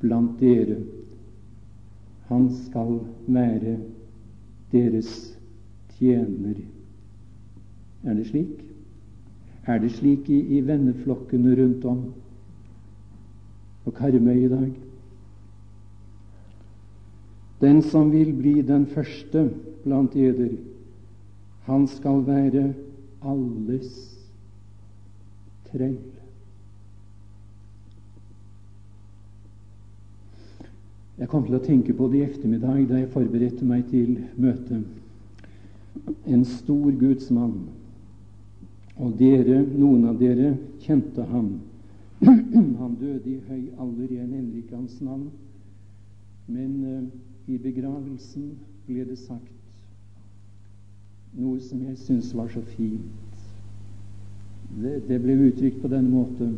[0.00, 0.78] blant dere,
[2.28, 3.76] han skal være
[4.72, 5.12] deres
[5.98, 6.60] tjener.
[8.04, 8.64] Er det slik?
[9.66, 12.04] Er det slik i, i venneflokkene rundt om
[13.84, 14.70] på Karmøy i dag?
[17.60, 19.48] Den som vil bli den første
[19.84, 20.54] blant eder,
[21.66, 22.68] han skal være
[23.20, 23.90] alles
[25.68, 25.98] trell.
[31.18, 34.84] Jeg kom til å tenke på det i ettermiddag da jeg forberedte meg til møtet.
[36.30, 37.56] En stor gudsmann,
[38.98, 40.52] og dere, noen av dere,
[40.84, 41.56] kjente ham.
[42.22, 45.28] Han døde i høy alder, jeg nevner ikke hans navn,
[46.50, 48.52] men uh, i begravelsen
[48.86, 49.54] ble det sagt
[51.38, 53.42] noe som jeg syns var så fint.
[54.78, 56.48] Det, det ble uttrykt på denne måte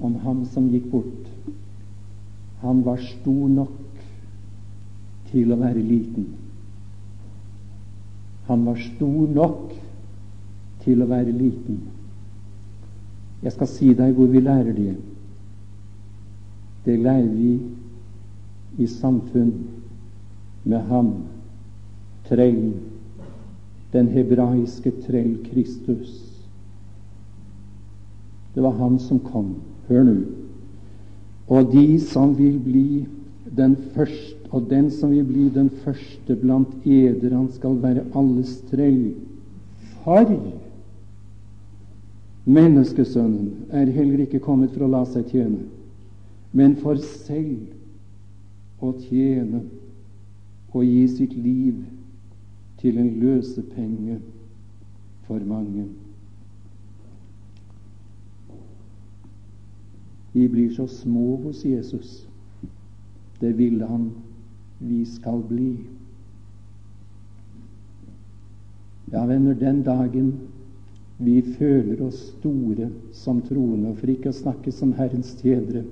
[0.00, 1.31] om ham som gikk bort.
[2.62, 3.78] Han var stor nok
[5.32, 6.28] til å være liten.
[8.46, 9.72] Han var stor nok
[10.84, 11.80] til å være liten.
[13.42, 14.94] Jeg skal si deg hvor vi lærer det.
[16.86, 17.52] Det lærer vi
[18.82, 19.52] i samfunn
[20.62, 21.10] med ham,
[22.28, 22.76] trellen,
[23.92, 26.14] den hebraiske trell Kristus.
[28.54, 29.56] Det var han som kom.
[29.88, 30.41] Hør nå.
[31.52, 33.04] Og de som vil bli
[33.56, 38.54] den første, og den som vil bli den første blant eder, han skal være alles
[38.70, 39.12] trell.
[40.02, 40.32] For
[42.44, 45.62] menneskesønnen er heller ikke kommet for å la seg tjene,
[46.56, 49.62] men for selv å tjene
[50.72, 51.84] og gi sitt liv
[52.80, 54.18] til en løsepenge
[55.28, 55.86] for mange.
[60.32, 62.26] Vi blir så små hos Jesus.
[63.40, 64.10] Det ville han
[64.78, 65.76] vi skal bli.
[69.12, 70.32] Ja, venner, den dagen
[71.18, 75.84] vi føler oss store som troende, og for ikke å snakke som Herrens tjenere,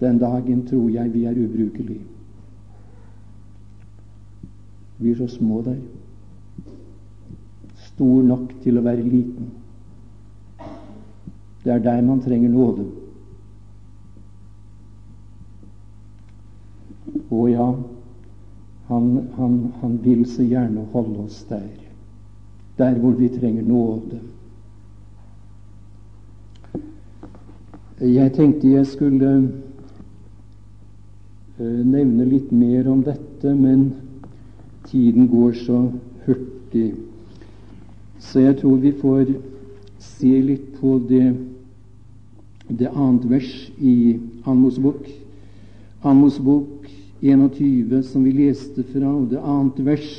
[0.00, 2.02] den dagen tror jeg vi er ubrukelige.
[4.98, 5.78] Vi er så små der.
[7.92, 9.52] Stor nok til å være liten.
[11.64, 12.84] Det er der man trenger nåde.
[17.32, 17.68] Å ja,
[18.88, 19.06] han,
[19.38, 21.70] han, han vil så gjerne holde oss der.
[22.76, 24.20] Der hvor vi trenger nåde.
[28.00, 29.30] Jeg tenkte jeg skulle
[31.60, 33.92] uh, nevne litt mer om dette, men
[34.90, 35.80] tiden går så
[36.26, 36.90] hurtig.
[38.20, 39.32] Så jeg tror vi får
[40.02, 41.53] se litt på det,
[42.68, 45.08] det annet vers i Anmos bok.
[46.04, 46.88] Anmos bok
[47.20, 50.10] 21, som vi leste fra, og det annet vers.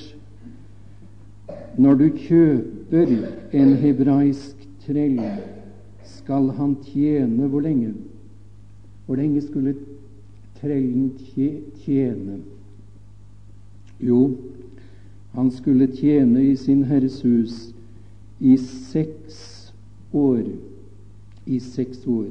[1.77, 3.11] Når du kjøper
[3.53, 5.19] en hebraisk trell,
[6.05, 7.93] skal han tjene hvor lenge?
[9.05, 9.75] Hvor lenge skulle
[10.61, 11.11] trellen
[11.83, 12.39] tjene?
[13.99, 14.31] Jo,
[15.35, 17.57] han skulle tjene i sin Herres hus
[18.39, 19.73] i seks
[20.13, 20.45] år.
[21.45, 22.27] I seks år.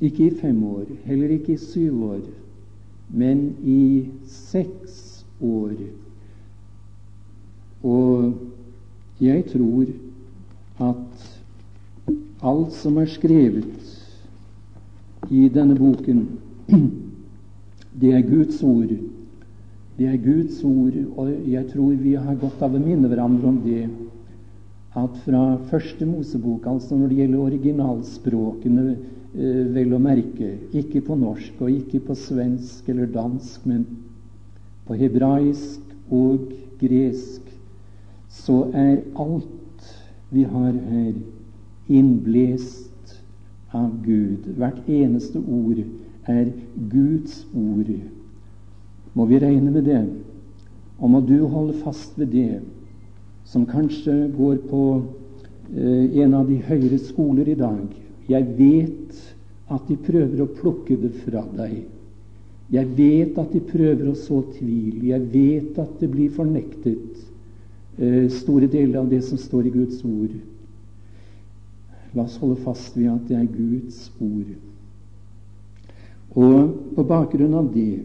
[0.00, 2.20] Ikke i fem år, heller ikke i syv år,
[3.10, 5.74] men i seks år.
[7.82, 8.34] Og
[9.20, 9.84] jeg tror
[10.80, 11.40] at
[12.42, 13.96] alt som er skrevet
[15.30, 16.26] i denne boken,
[18.00, 18.96] det er Guds ord.
[19.98, 23.60] Det er Guds ord, og jeg tror vi har godt av å minne hverandre om
[23.66, 23.82] det
[24.98, 28.96] at fra første Mosebok, altså når det gjelder originalspråkene,
[29.34, 33.84] eh, vel å merke, ikke på norsk og ikke på svensk eller dansk, men
[34.88, 37.46] på hebraisk og gresk,
[38.30, 39.86] så er alt
[40.30, 41.14] vi har her,
[41.90, 43.14] innblest
[43.74, 44.46] av Gud.
[44.58, 45.78] Hvert eneste ord
[46.30, 46.50] er
[46.90, 47.90] Guds ord.
[49.14, 50.02] Må vi regne med det?
[50.98, 52.60] Og må du holde fast ved det,
[53.50, 54.84] som kanskje går på
[55.74, 57.86] eh, en av de høyere skoler i dag.
[58.30, 59.16] Jeg vet
[59.70, 61.80] at de prøver å plukke det fra deg.
[62.70, 65.02] Jeg vet at de prøver å så tvil.
[65.10, 67.18] Jeg vet at det blir fornektet
[67.98, 70.38] eh, store deler av det som står i Guds ord.
[72.14, 74.54] La oss holde fast ved at det er Guds ord.
[76.38, 78.04] Og på bakgrunn av det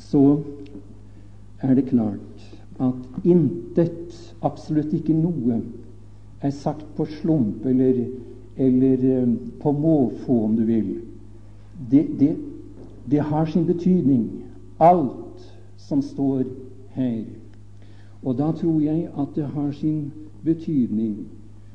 [0.00, 0.40] så
[1.64, 2.48] er det klart
[2.80, 5.60] at intet, absolutt ikke noe,
[6.44, 8.04] er sagt på slump eller,
[8.56, 9.30] eller eh,
[9.60, 10.90] på måfå, om du vil.
[11.90, 12.34] Det, det,
[13.10, 14.28] det har sin betydning,
[14.78, 15.48] alt
[15.80, 16.44] som står
[16.94, 17.24] her.
[18.22, 20.12] Og da tror jeg at det har sin
[20.44, 21.24] betydning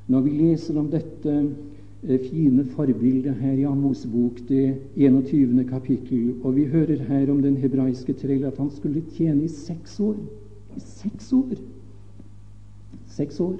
[0.09, 1.33] når vi leser om dette
[2.01, 5.65] Eh, fine forbildet her i Amos bok, det 21.
[5.69, 6.35] kapittel.
[6.43, 10.15] Og vi hører her om den hebraiske trell at han skulle tjene i seks år.
[10.77, 11.59] I seks år!
[13.19, 13.57] Seks år.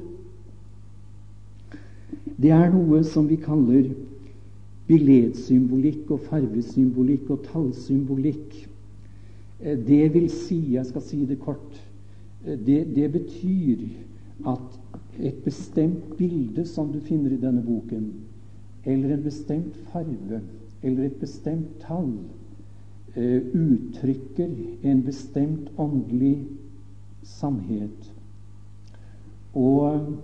[2.40, 3.90] Det er noe som vi kaller
[4.88, 8.56] billedsymbolikk og farvesymbolikk og tallsymbolikk.
[9.60, 11.82] Eh, det vil si, jeg skal si det kort,
[12.46, 13.84] eh, det, det betyr
[14.48, 14.80] at
[15.20, 18.08] et bestemt bilde som du finner i denne boken,
[18.88, 20.40] eller en bestemt farve
[20.84, 22.14] eller et bestemt tall
[23.18, 24.54] uh, uttrykker
[24.88, 26.48] en bestemt åndelig
[27.28, 28.14] sannhet.
[29.58, 30.18] Og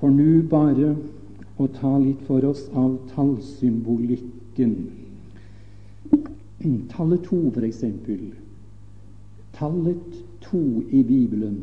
[0.00, 0.94] for nå bare
[1.58, 4.74] å ta litt for oss av tallsymbolikken.
[6.92, 8.30] Tallet to, eksempel
[9.52, 11.58] Tallet to i Bibelen,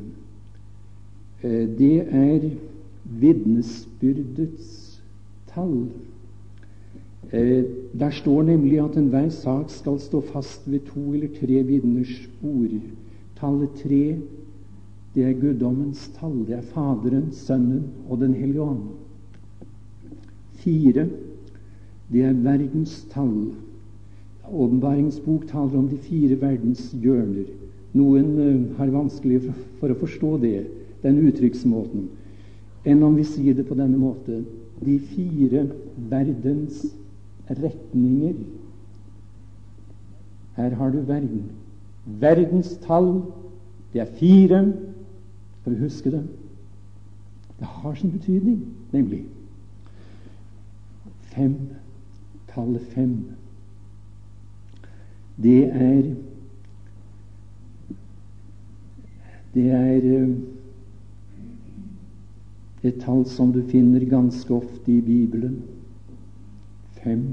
[1.43, 2.49] uh, det er
[3.19, 5.01] vitnesbyrdets
[5.49, 5.87] tall.
[7.31, 7.63] Eh,
[7.99, 12.81] der står nemlig at enhver sak skal stå fast ved to eller tre vitners ord.
[13.39, 14.17] Tallet tre,
[15.15, 16.43] det er guddommens tall.
[16.47, 18.83] Det er Faderen, Sønnen og Den hellige ånd.
[20.59, 21.07] Fire,
[22.11, 23.51] det er verdens tall.
[24.49, 27.49] Åpenbaringsbok taler om de fire verdens hjørner.
[27.93, 30.57] Noen uh, har vanskelig for, for, å forstå det,
[31.01, 32.09] den uttrykksmåten,
[32.85, 34.43] enn om vi sier det på denne måten
[34.83, 35.65] de fire
[36.09, 36.83] verdens
[37.49, 38.35] retninger.
[40.59, 41.49] Her har du verden.
[42.19, 43.21] Verdens tall,
[43.93, 44.61] det er fire.
[45.61, 46.27] Skal vi huske det?
[47.59, 49.25] Det har sin betydning, nemlig.
[51.21, 51.55] Fem.
[52.53, 53.25] Tallet fem.
[55.43, 56.15] Det er
[59.53, 60.29] Det er eh,
[62.83, 65.63] et tall som du finner ganske ofte i Bibelen.
[67.01, 67.23] Fem.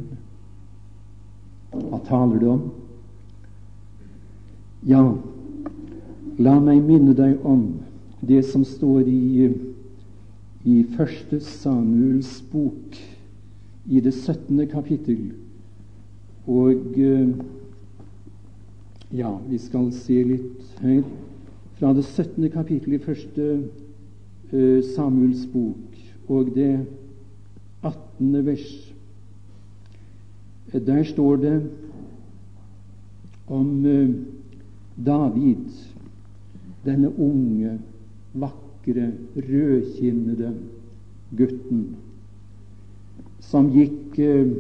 [1.75, 2.63] Hva taler du om?
[4.87, 5.03] Ja,
[6.39, 7.67] la meg minne deg om
[8.27, 9.49] det som står i,
[10.65, 12.99] i første Samuels bok,
[13.87, 14.67] i det 17.
[14.69, 15.33] kapittel.
[16.47, 16.99] Og
[19.15, 21.03] ja, vi skal se litt her.
[21.79, 22.49] Fra det 17.
[22.51, 23.51] kapittel i første
[24.53, 25.97] Eh, Samuels bok
[26.29, 26.87] og det
[27.83, 28.47] 18.
[28.47, 28.95] vers.
[30.73, 31.71] Der står det
[33.47, 34.11] om eh,
[35.07, 35.67] David,
[36.85, 37.79] denne unge,
[38.41, 40.55] vakre, rødkinnede
[41.37, 41.87] gutten
[43.47, 44.53] som gikk eh,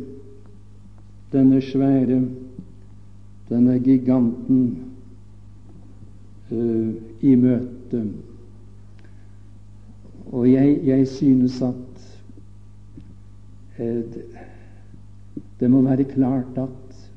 [1.32, 2.20] denne svære,
[3.48, 4.66] denne giganten,
[7.26, 8.02] i møte.
[10.30, 12.04] Og jeg, jeg synes at
[13.78, 14.02] eh,
[15.60, 17.10] det må være klart at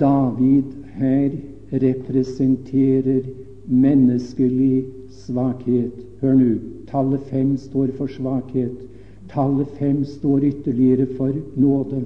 [0.00, 1.36] David her
[1.72, 3.22] representerer
[3.66, 5.98] menneskelig svakhet.
[6.20, 6.54] Hør nå.
[6.88, 8.74] Tallet fem står for svakhet.
[9.32, 12.02] Tallet fem står ytterligere for nåde.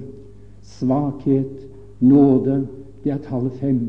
[0.63, 1.65] Svakhet,
[1.99, 2.67] nåde,
[3.03, 3.79] det er tallet fem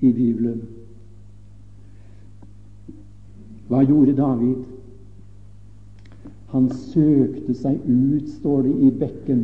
[0.00, 0.62] i Bibelen.
[3.68, 4.64] Hva gjorde David?
[6.52, 9.42] Han søkte seg ut, står det i bekken.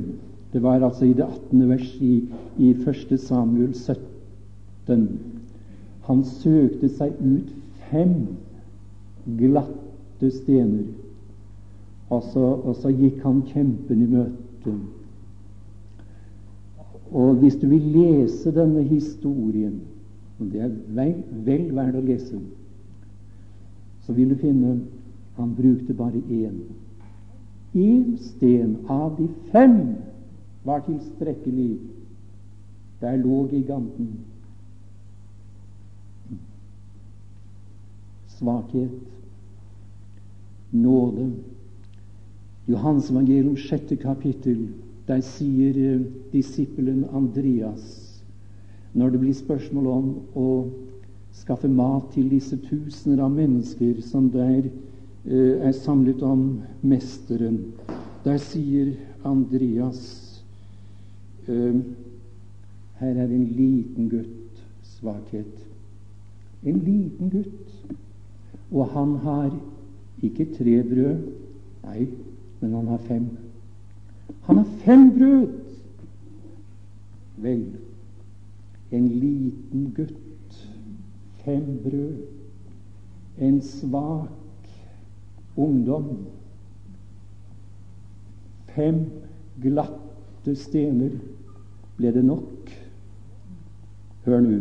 [0.53, 1.69] Det var altså i det 18.
[1.69, 2.15] vers i,
[2.59, 3.21] i 1.
[3.21, 5.09] Samuel 17.
[6.09, 7.53] Han søkte seg ut
[7.91, 8.15] fem
[9.27, 10.87] glatte stener,
[12.13, 14.75] og så, og så gikk han kjempen i møte.
[17.15, 19.81] Og hvis du vil lese denne historien,
[20.39, 21.15] og det er vel,
[21.47, 22.41] vel verdt å lese,
[24.05, 24.79] så vil du finne
[25.39, 26.61] han brukte bare én.
[27.75, 29.97] Én sten av de fem
[30.65, 31.79] var tilstrekkelig.
[33.01, 34.13] Der lå giganten.
[38.39, 38.91] Svakhet,
[40.71, 41.31] nåde.
[42.67, 44.69] Johans evangelium, sjette kapittel,
[45.07, 46.01] der sier eh,
[46.33, 48.05] disippelen Andreas
[48.95, 50.49] når det blir spørsmål om å
[51.35, 56.45] skaffe mat til disse tusener av mennesker som der eh, er samlet om
[56.87, 57.59] Mesteren.
[58.25, 58.95] Der sier
[59.27, 60.01] Andreas
[61.51, 61.83] eh,
[63.01, 64.63] her er en liten gutt
[64.95, 65.59] svakhet.
[66.65, 67.74] En liten gutt.
[68.71, 69.51] Og han har
[70.23, 71.17] ikke tre brød,
[71.85, 72.07] nei,
[72.61, 73.27] men han har fem.
[74.49, 75.49] Han har fem brød!
[77.45, 77.65] Vel,
[78.95, 80.61] en liten gutt,
[81.45, 82.17] fem brød,
[83.39, 84.71] en svak
[85.57, 86.09] ungdom,
[88.75, 89.05] fem
[89.63, 91.19] glatte stener.
[91.97, 92.71] Ble det nok?
[94.25, 94.61] Hør nå.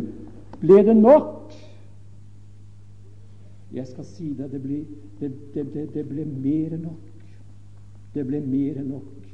[0.60, 1.33] Ble det nok?
[3.74, 4.80] Jeg skal si deg, det ble,
[5.18, 7.10] det, det, det, ble mer enn nok.
[8.14, 9.24] Det ble mer enn nok.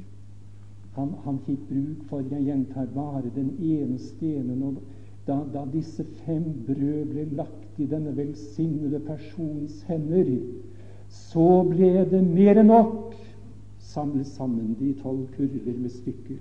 [0.95, 4.79] Han, han, fikk bruk for, jeg gjentar, bare den ene stenen.
[5.27, 10.33] Da, da disse fem brød ble lagt i denne velsignede persons hender,
[11.11, 13.13] så ble det mer enn nok.
[13.91, 16.39] Samle sammen de tolv kurver med stykker,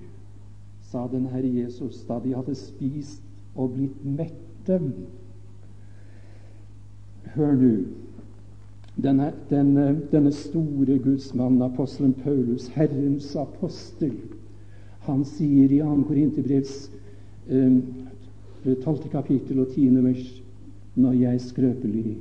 [0.87, 3.25] sa den Herre Jesus da de hadde spist
[3.57, 4.79] og blitt mette.
[7.35, 7.73] Hør nå.
[9.01, 14.13] Denne, denne, denne, store gudsmannen, apostelen Paulus, Herrens apostel,
[15.07, 15.95] han sier i 2.
[16.09, 16.75] Korinterbrevs
[17.49, 17.79] eh,
[18.67, 19.09] 12.
[19.13, 20.03] kapittel og 10.
[20.05, 20.27] vers
[20.95, 22.17] Når jeg er skrøpelig,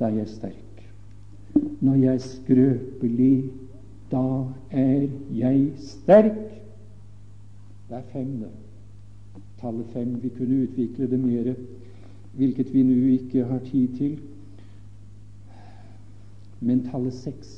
[0.00, 0.82] da er jeg sterk.
[1.80, 3.34] Når jeg er skrøpelig,
[4.10, 4.24] da
[4.70, 6.40] er jeg sterk.
[7.90, 8.50] Det er fem, det.
[9.60, 10.16] Tallet fem.
[10.22, 11.54] Vi kunne utvikle det mer,
[12.32, 14.18] hvilket vi nå ikke har tid til.
[16.60, 17.56] Men tallet seks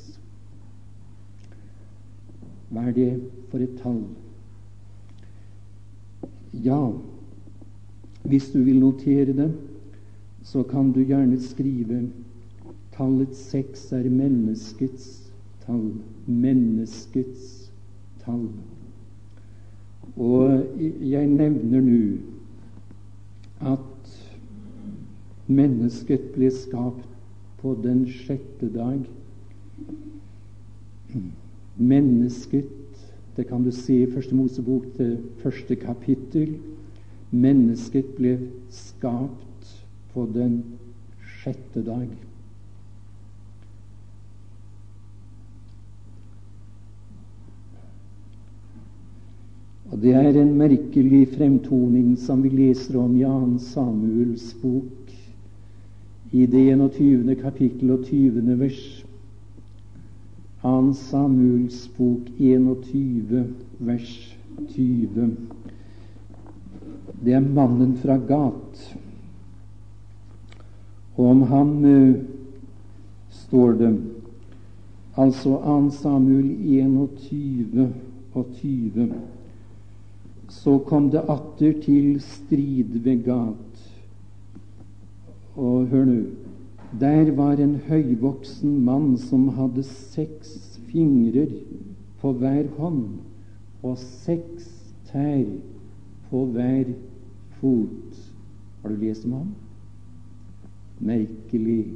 [2.72, 3.08] Hva er det
[3.50, 3.98] for et tall?
[6.64, 6.78] Ja,
[8.24, 9.50] hvis du vil notere det,
[10.42, 12.06] så kan du gjerne skrive
[12.96, 15.32] tallet seks er menneskets
[15.66, 15.90] tall.
[16.26, 17.70] Menneskets
[18.24, 18.48] tall.
[20.16, 22.00] Og jeg nevner nå
[23.72, 23.91] at
[25.46, 27.08] mennesket ble skapt
[27.62, 29.02] på den sjette dag.
[31.76, 32.78] Mennesket
[33.36, 36.58] Det kan du se i Første Mosebok, det første kapittel.
[37.30, 38.34] Mennesket ble
[38.68, 39.70] skapt
[40.12, 40.58] på den
[41.40, 42.10] sjette dag.
[49.92, 53.58] Og Det er en merkelig fremtoning som vi leser om i 2.
[53.64, 55.01] Samuels bok
[56.32, 57.36] i det 21.
[57.36, 58.58] kapittel og 20.
[58.58, 59.04] vers.
[60.62, 60.92] 2.
[60.94, 63.42] Samuels bok 21,
[63.78, 64.36] vers
[64.68, 65.36] 20.
[67.24, 68.84] Det er mannen fra Gat.
[71.16, 72.14] Og om ham uh,
[73.30, 73.92] står det
[75.16, 75.90] altså 2.
[75.90, 77.92] Samuel 21
[78.32, 79.12] og 20.
[80.48, 83.71] Så kom det atter til strid ved Gat
[85.56, 86.20] og hør nå
[87.00, 91.54] Der var en høyvoksen mann som hadde seks fingrer
[92.20, 93.06] på hver hånd
[93.82, 94.68] og seks
[95.08, 95.46] tær
[96.28, 96.92] på hver
[97.60, 98.20] fot.
[98.82, 99.54] Har du lest om ham?
[101.00, 101.86] Merkelig.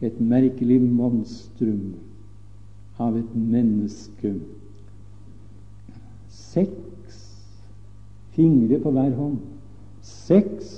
[0.00, 1.94] Et merkelig monstrum
[2.98, 4.34] av et menneske.
[6.28, 7.18] Seks
[8.36, 9.40] fingre på hver hånd.
[10.00, 10.70] Seks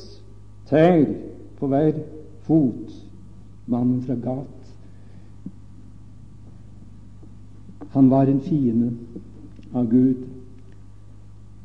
[0.66, 1.04] tær
[1.62, 1.94] på hver
[2.42, 2.90] fot.
[3.70, 4.72] Mannen fra Gat.
[7.92, 8.90] Han var en fiende
[9.72, 10.24] av Gud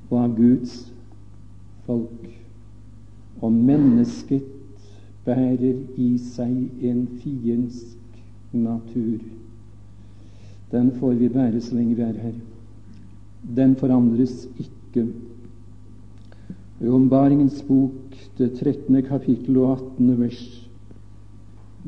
[0.09, 0.75] og av Guds
[1.87, 2.27] folk.
[3.41, 4.45] Og mennesket
[5.25, 8.21] bærer i seg en fiendsk
[8.53, 9.17] natur.
[10.71, 12.37] Den får vi bære så lenge vi er her.
[13.57, 15.07] Den forandres ikke.
[16.77, 19.01] I ombaringens bok, det 13.
[19.01, 20.19] kapittel og 18.
[20.19, 20.69] vers,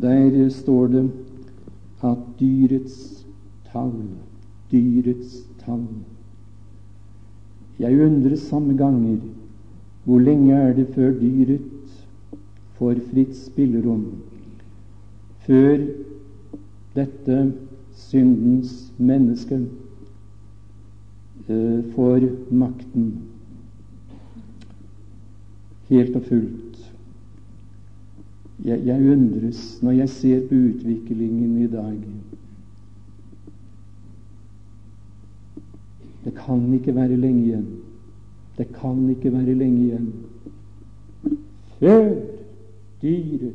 [0.01, 1.03] der står det
[2.01, 3.25] at dyrets
[3.69, 3.93] tall,
[4.71, 5.85] dyrets tall
[7.79, 9.19] Jeg undres samme ganger
[10.03, 11.61] hvor lenge er det før dyret
[12.79, 14.05] får fritt spillerom,
[15.45, 15.85] før
[16.95, 17.39] dette
[17.93, 19.59] syndens menneske
[21.45, 23.28] eh, får makten
[25.89, 26.79] helt og fullt.
[28.65, 31.99] Jeg, jeg undres når jeg ser på utviklingen i dag.
[36.23, 37.69] Det kan ikke være lenge igjen.
[38.57, 40.09] Det kan ikke være lenge igjen
[41.79, 42.15] før
[43.01, 43.53] dyret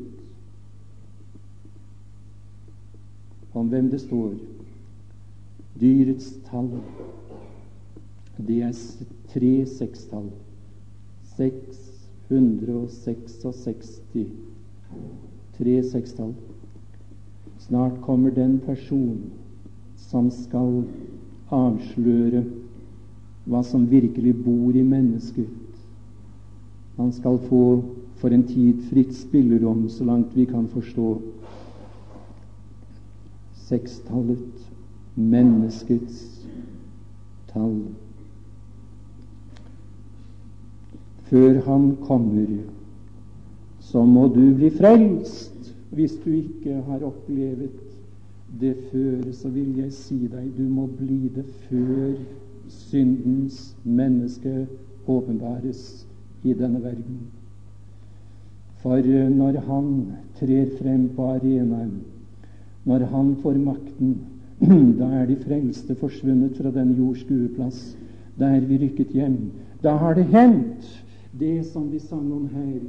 [3.55, 4.32] om hvem det står.
[5.80, 6.70] Dyrets tall,
[8.39, 8.72] det er
[9.35, 10.30] tre sekstall.
[12.29, 14.01] 666.
[15.57, 16.35] Tre sekstall.
[17.59, 19.20] Snart kommer den person
[19.97, 20.83] som skal
[21.55, 22.45] avsløre
[23.45, 25.49] hva som virkelig bor i mennesket.
[26.97, 27.83] Han skal få
[28.20, 31.09] for en tid fritt spillerom, så langt vi kan forstå
[33.64, 34.70] sekstallet,
[35.14, 36.47] menneskets
[37.53, 37.81] tall.
[41.35, 42.47] Før Han kommer,
[43.82, 45.72] så må du bli frelst.
[45.91, 47.72] Hvis du ikke har opplevd
[48.61, 52.12] det før, så vil jeg si deg du må bli det før
[52.70, 54.68] syndens menneske
[55.11, 56.07] åpenbares
[56.47, 57.18] i denne verden.
[58.85, 59.03] For
[59.35, 59.91] når han
[60.39, 61.97] trer frem på arenaen
[62.87, 64.18] når han får makten,
[65.01, 67.97] da er de frelste forsvunnet fra den jordskueplass.
[68.39, 69.41] Da er vi rykket hjem.
[69.82, 71.04] Da har det hendt,
[71.41, 72.80] det som vi sang om her.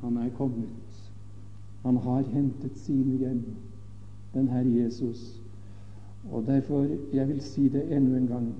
[0.00, 0.68] Han er kommet.
[1.82, 3.44] Han har hentet sine hjem,
[4.34, 5.40] den Herre Jesus.
[6.32, 8.54] Og derfor, jeg vil si det enda en gang,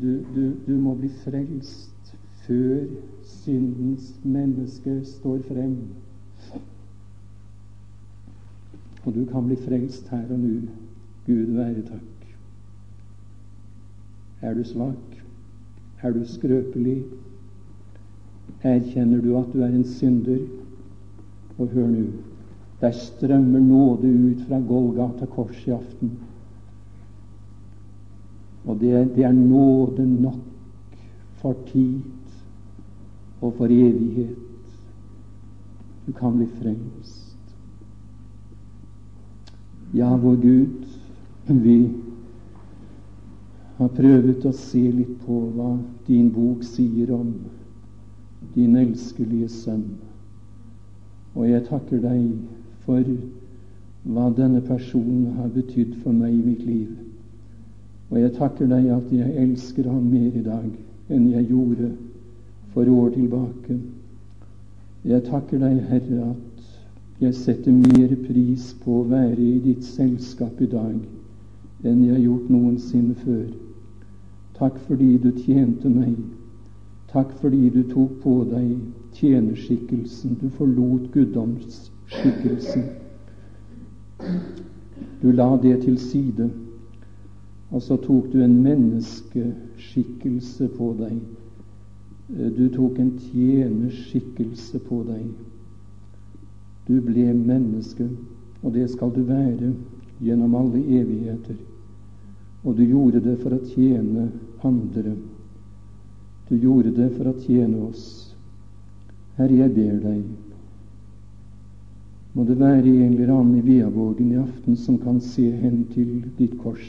[0.00, 2.16] du, du, du må bli frelst
[2.46, 2.86] før
[3.24, 5.76] syndens menneske står frem.
[9.04, 10.60] Og du kan bli frelst her og nå.
[11.26, 12.26] Gud være takk.
[14.42, 15.22] Er du svak?
[16.02, 17.04] Er du skrøpelig?
[18.66, 20.40] Erkjenner du at du er en synder?
[21.56, 22.06] Og hør nå,
[22.80, 26.10] der strømmer nåde ut fra Golgata kors i aften.
[28.66, 30.42] Og det det er nåde nok
[31.40, 32.00] for tid
[33.40, 34.36] og for evighet.
[36.06, 37.22] Du kan bli frelst.
[39.94, 40.86] Ja, vår Gud,
[41.46, 41.76] vi
[43.78, 47.32] har prøvd å se litt på hva din bok sier om
[48.56, 49.84] din elskelige sønn.
[51.36, 52.30] Og jeg takker deg
[52.86, 53.04] for
[54.06, 56.94] hva denne personen har betydd for meg i mitt liv.
[58.10, 60.68] Og jeg takker deg at jeg elsker ham mer i dag
[61.12, 61.90] enn jeg gjorde
[62.74, 63.78] for år tilbake.
[65.06, 70.60] Jeg takker deg, Herre, at jeg setter mer pris på å være i ditt selskap
[70.60, 70.96] i dag
[71.86, 73.46] enn jeg har gjort noensinne før.
[74.58, 76.16] Takk fordi du tjente meg.
[77.12, 78.78] Takk fordi du tok på deg
[79.16, 80.36] tjenerskikkelsen.
[80.40, 82.82] Du forlot guddomsskikkelsen.
[85.22, 86.50] Du la det til side,
[87.70, 91.20] og så tok du en menneskeskikkelse på deg.
[92.58, 95.26] Du tok en tjenerskikkelse på deg.
[96.86, 98.08] Du ble menneske,
[98.62, 99.74] og det skal du være
[100.22, 101.54] gjennom alle evigheter.
[102.64, 104.30] Og du gjorde det for å tjene
[104.66, 105.16] andre.
[106.48, 108.04] Du gjorde det for å tjene oss.
[109.36, 110.26] Herre, jeg ber deg,
[112.36, 116.18] må det være en eller annen i Veavågen i aften som kan se hen til
[116.36, 116.84] ditt kors.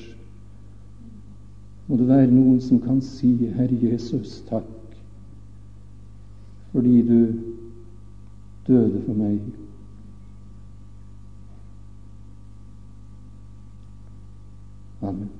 [1.88, 4.68] Må det være noen som kan si, Herre Jesus, takk,
[6.74, 7.20] fordi du
[8.68, 9.39] døde for meg.
[14.99, 15.37] Amen.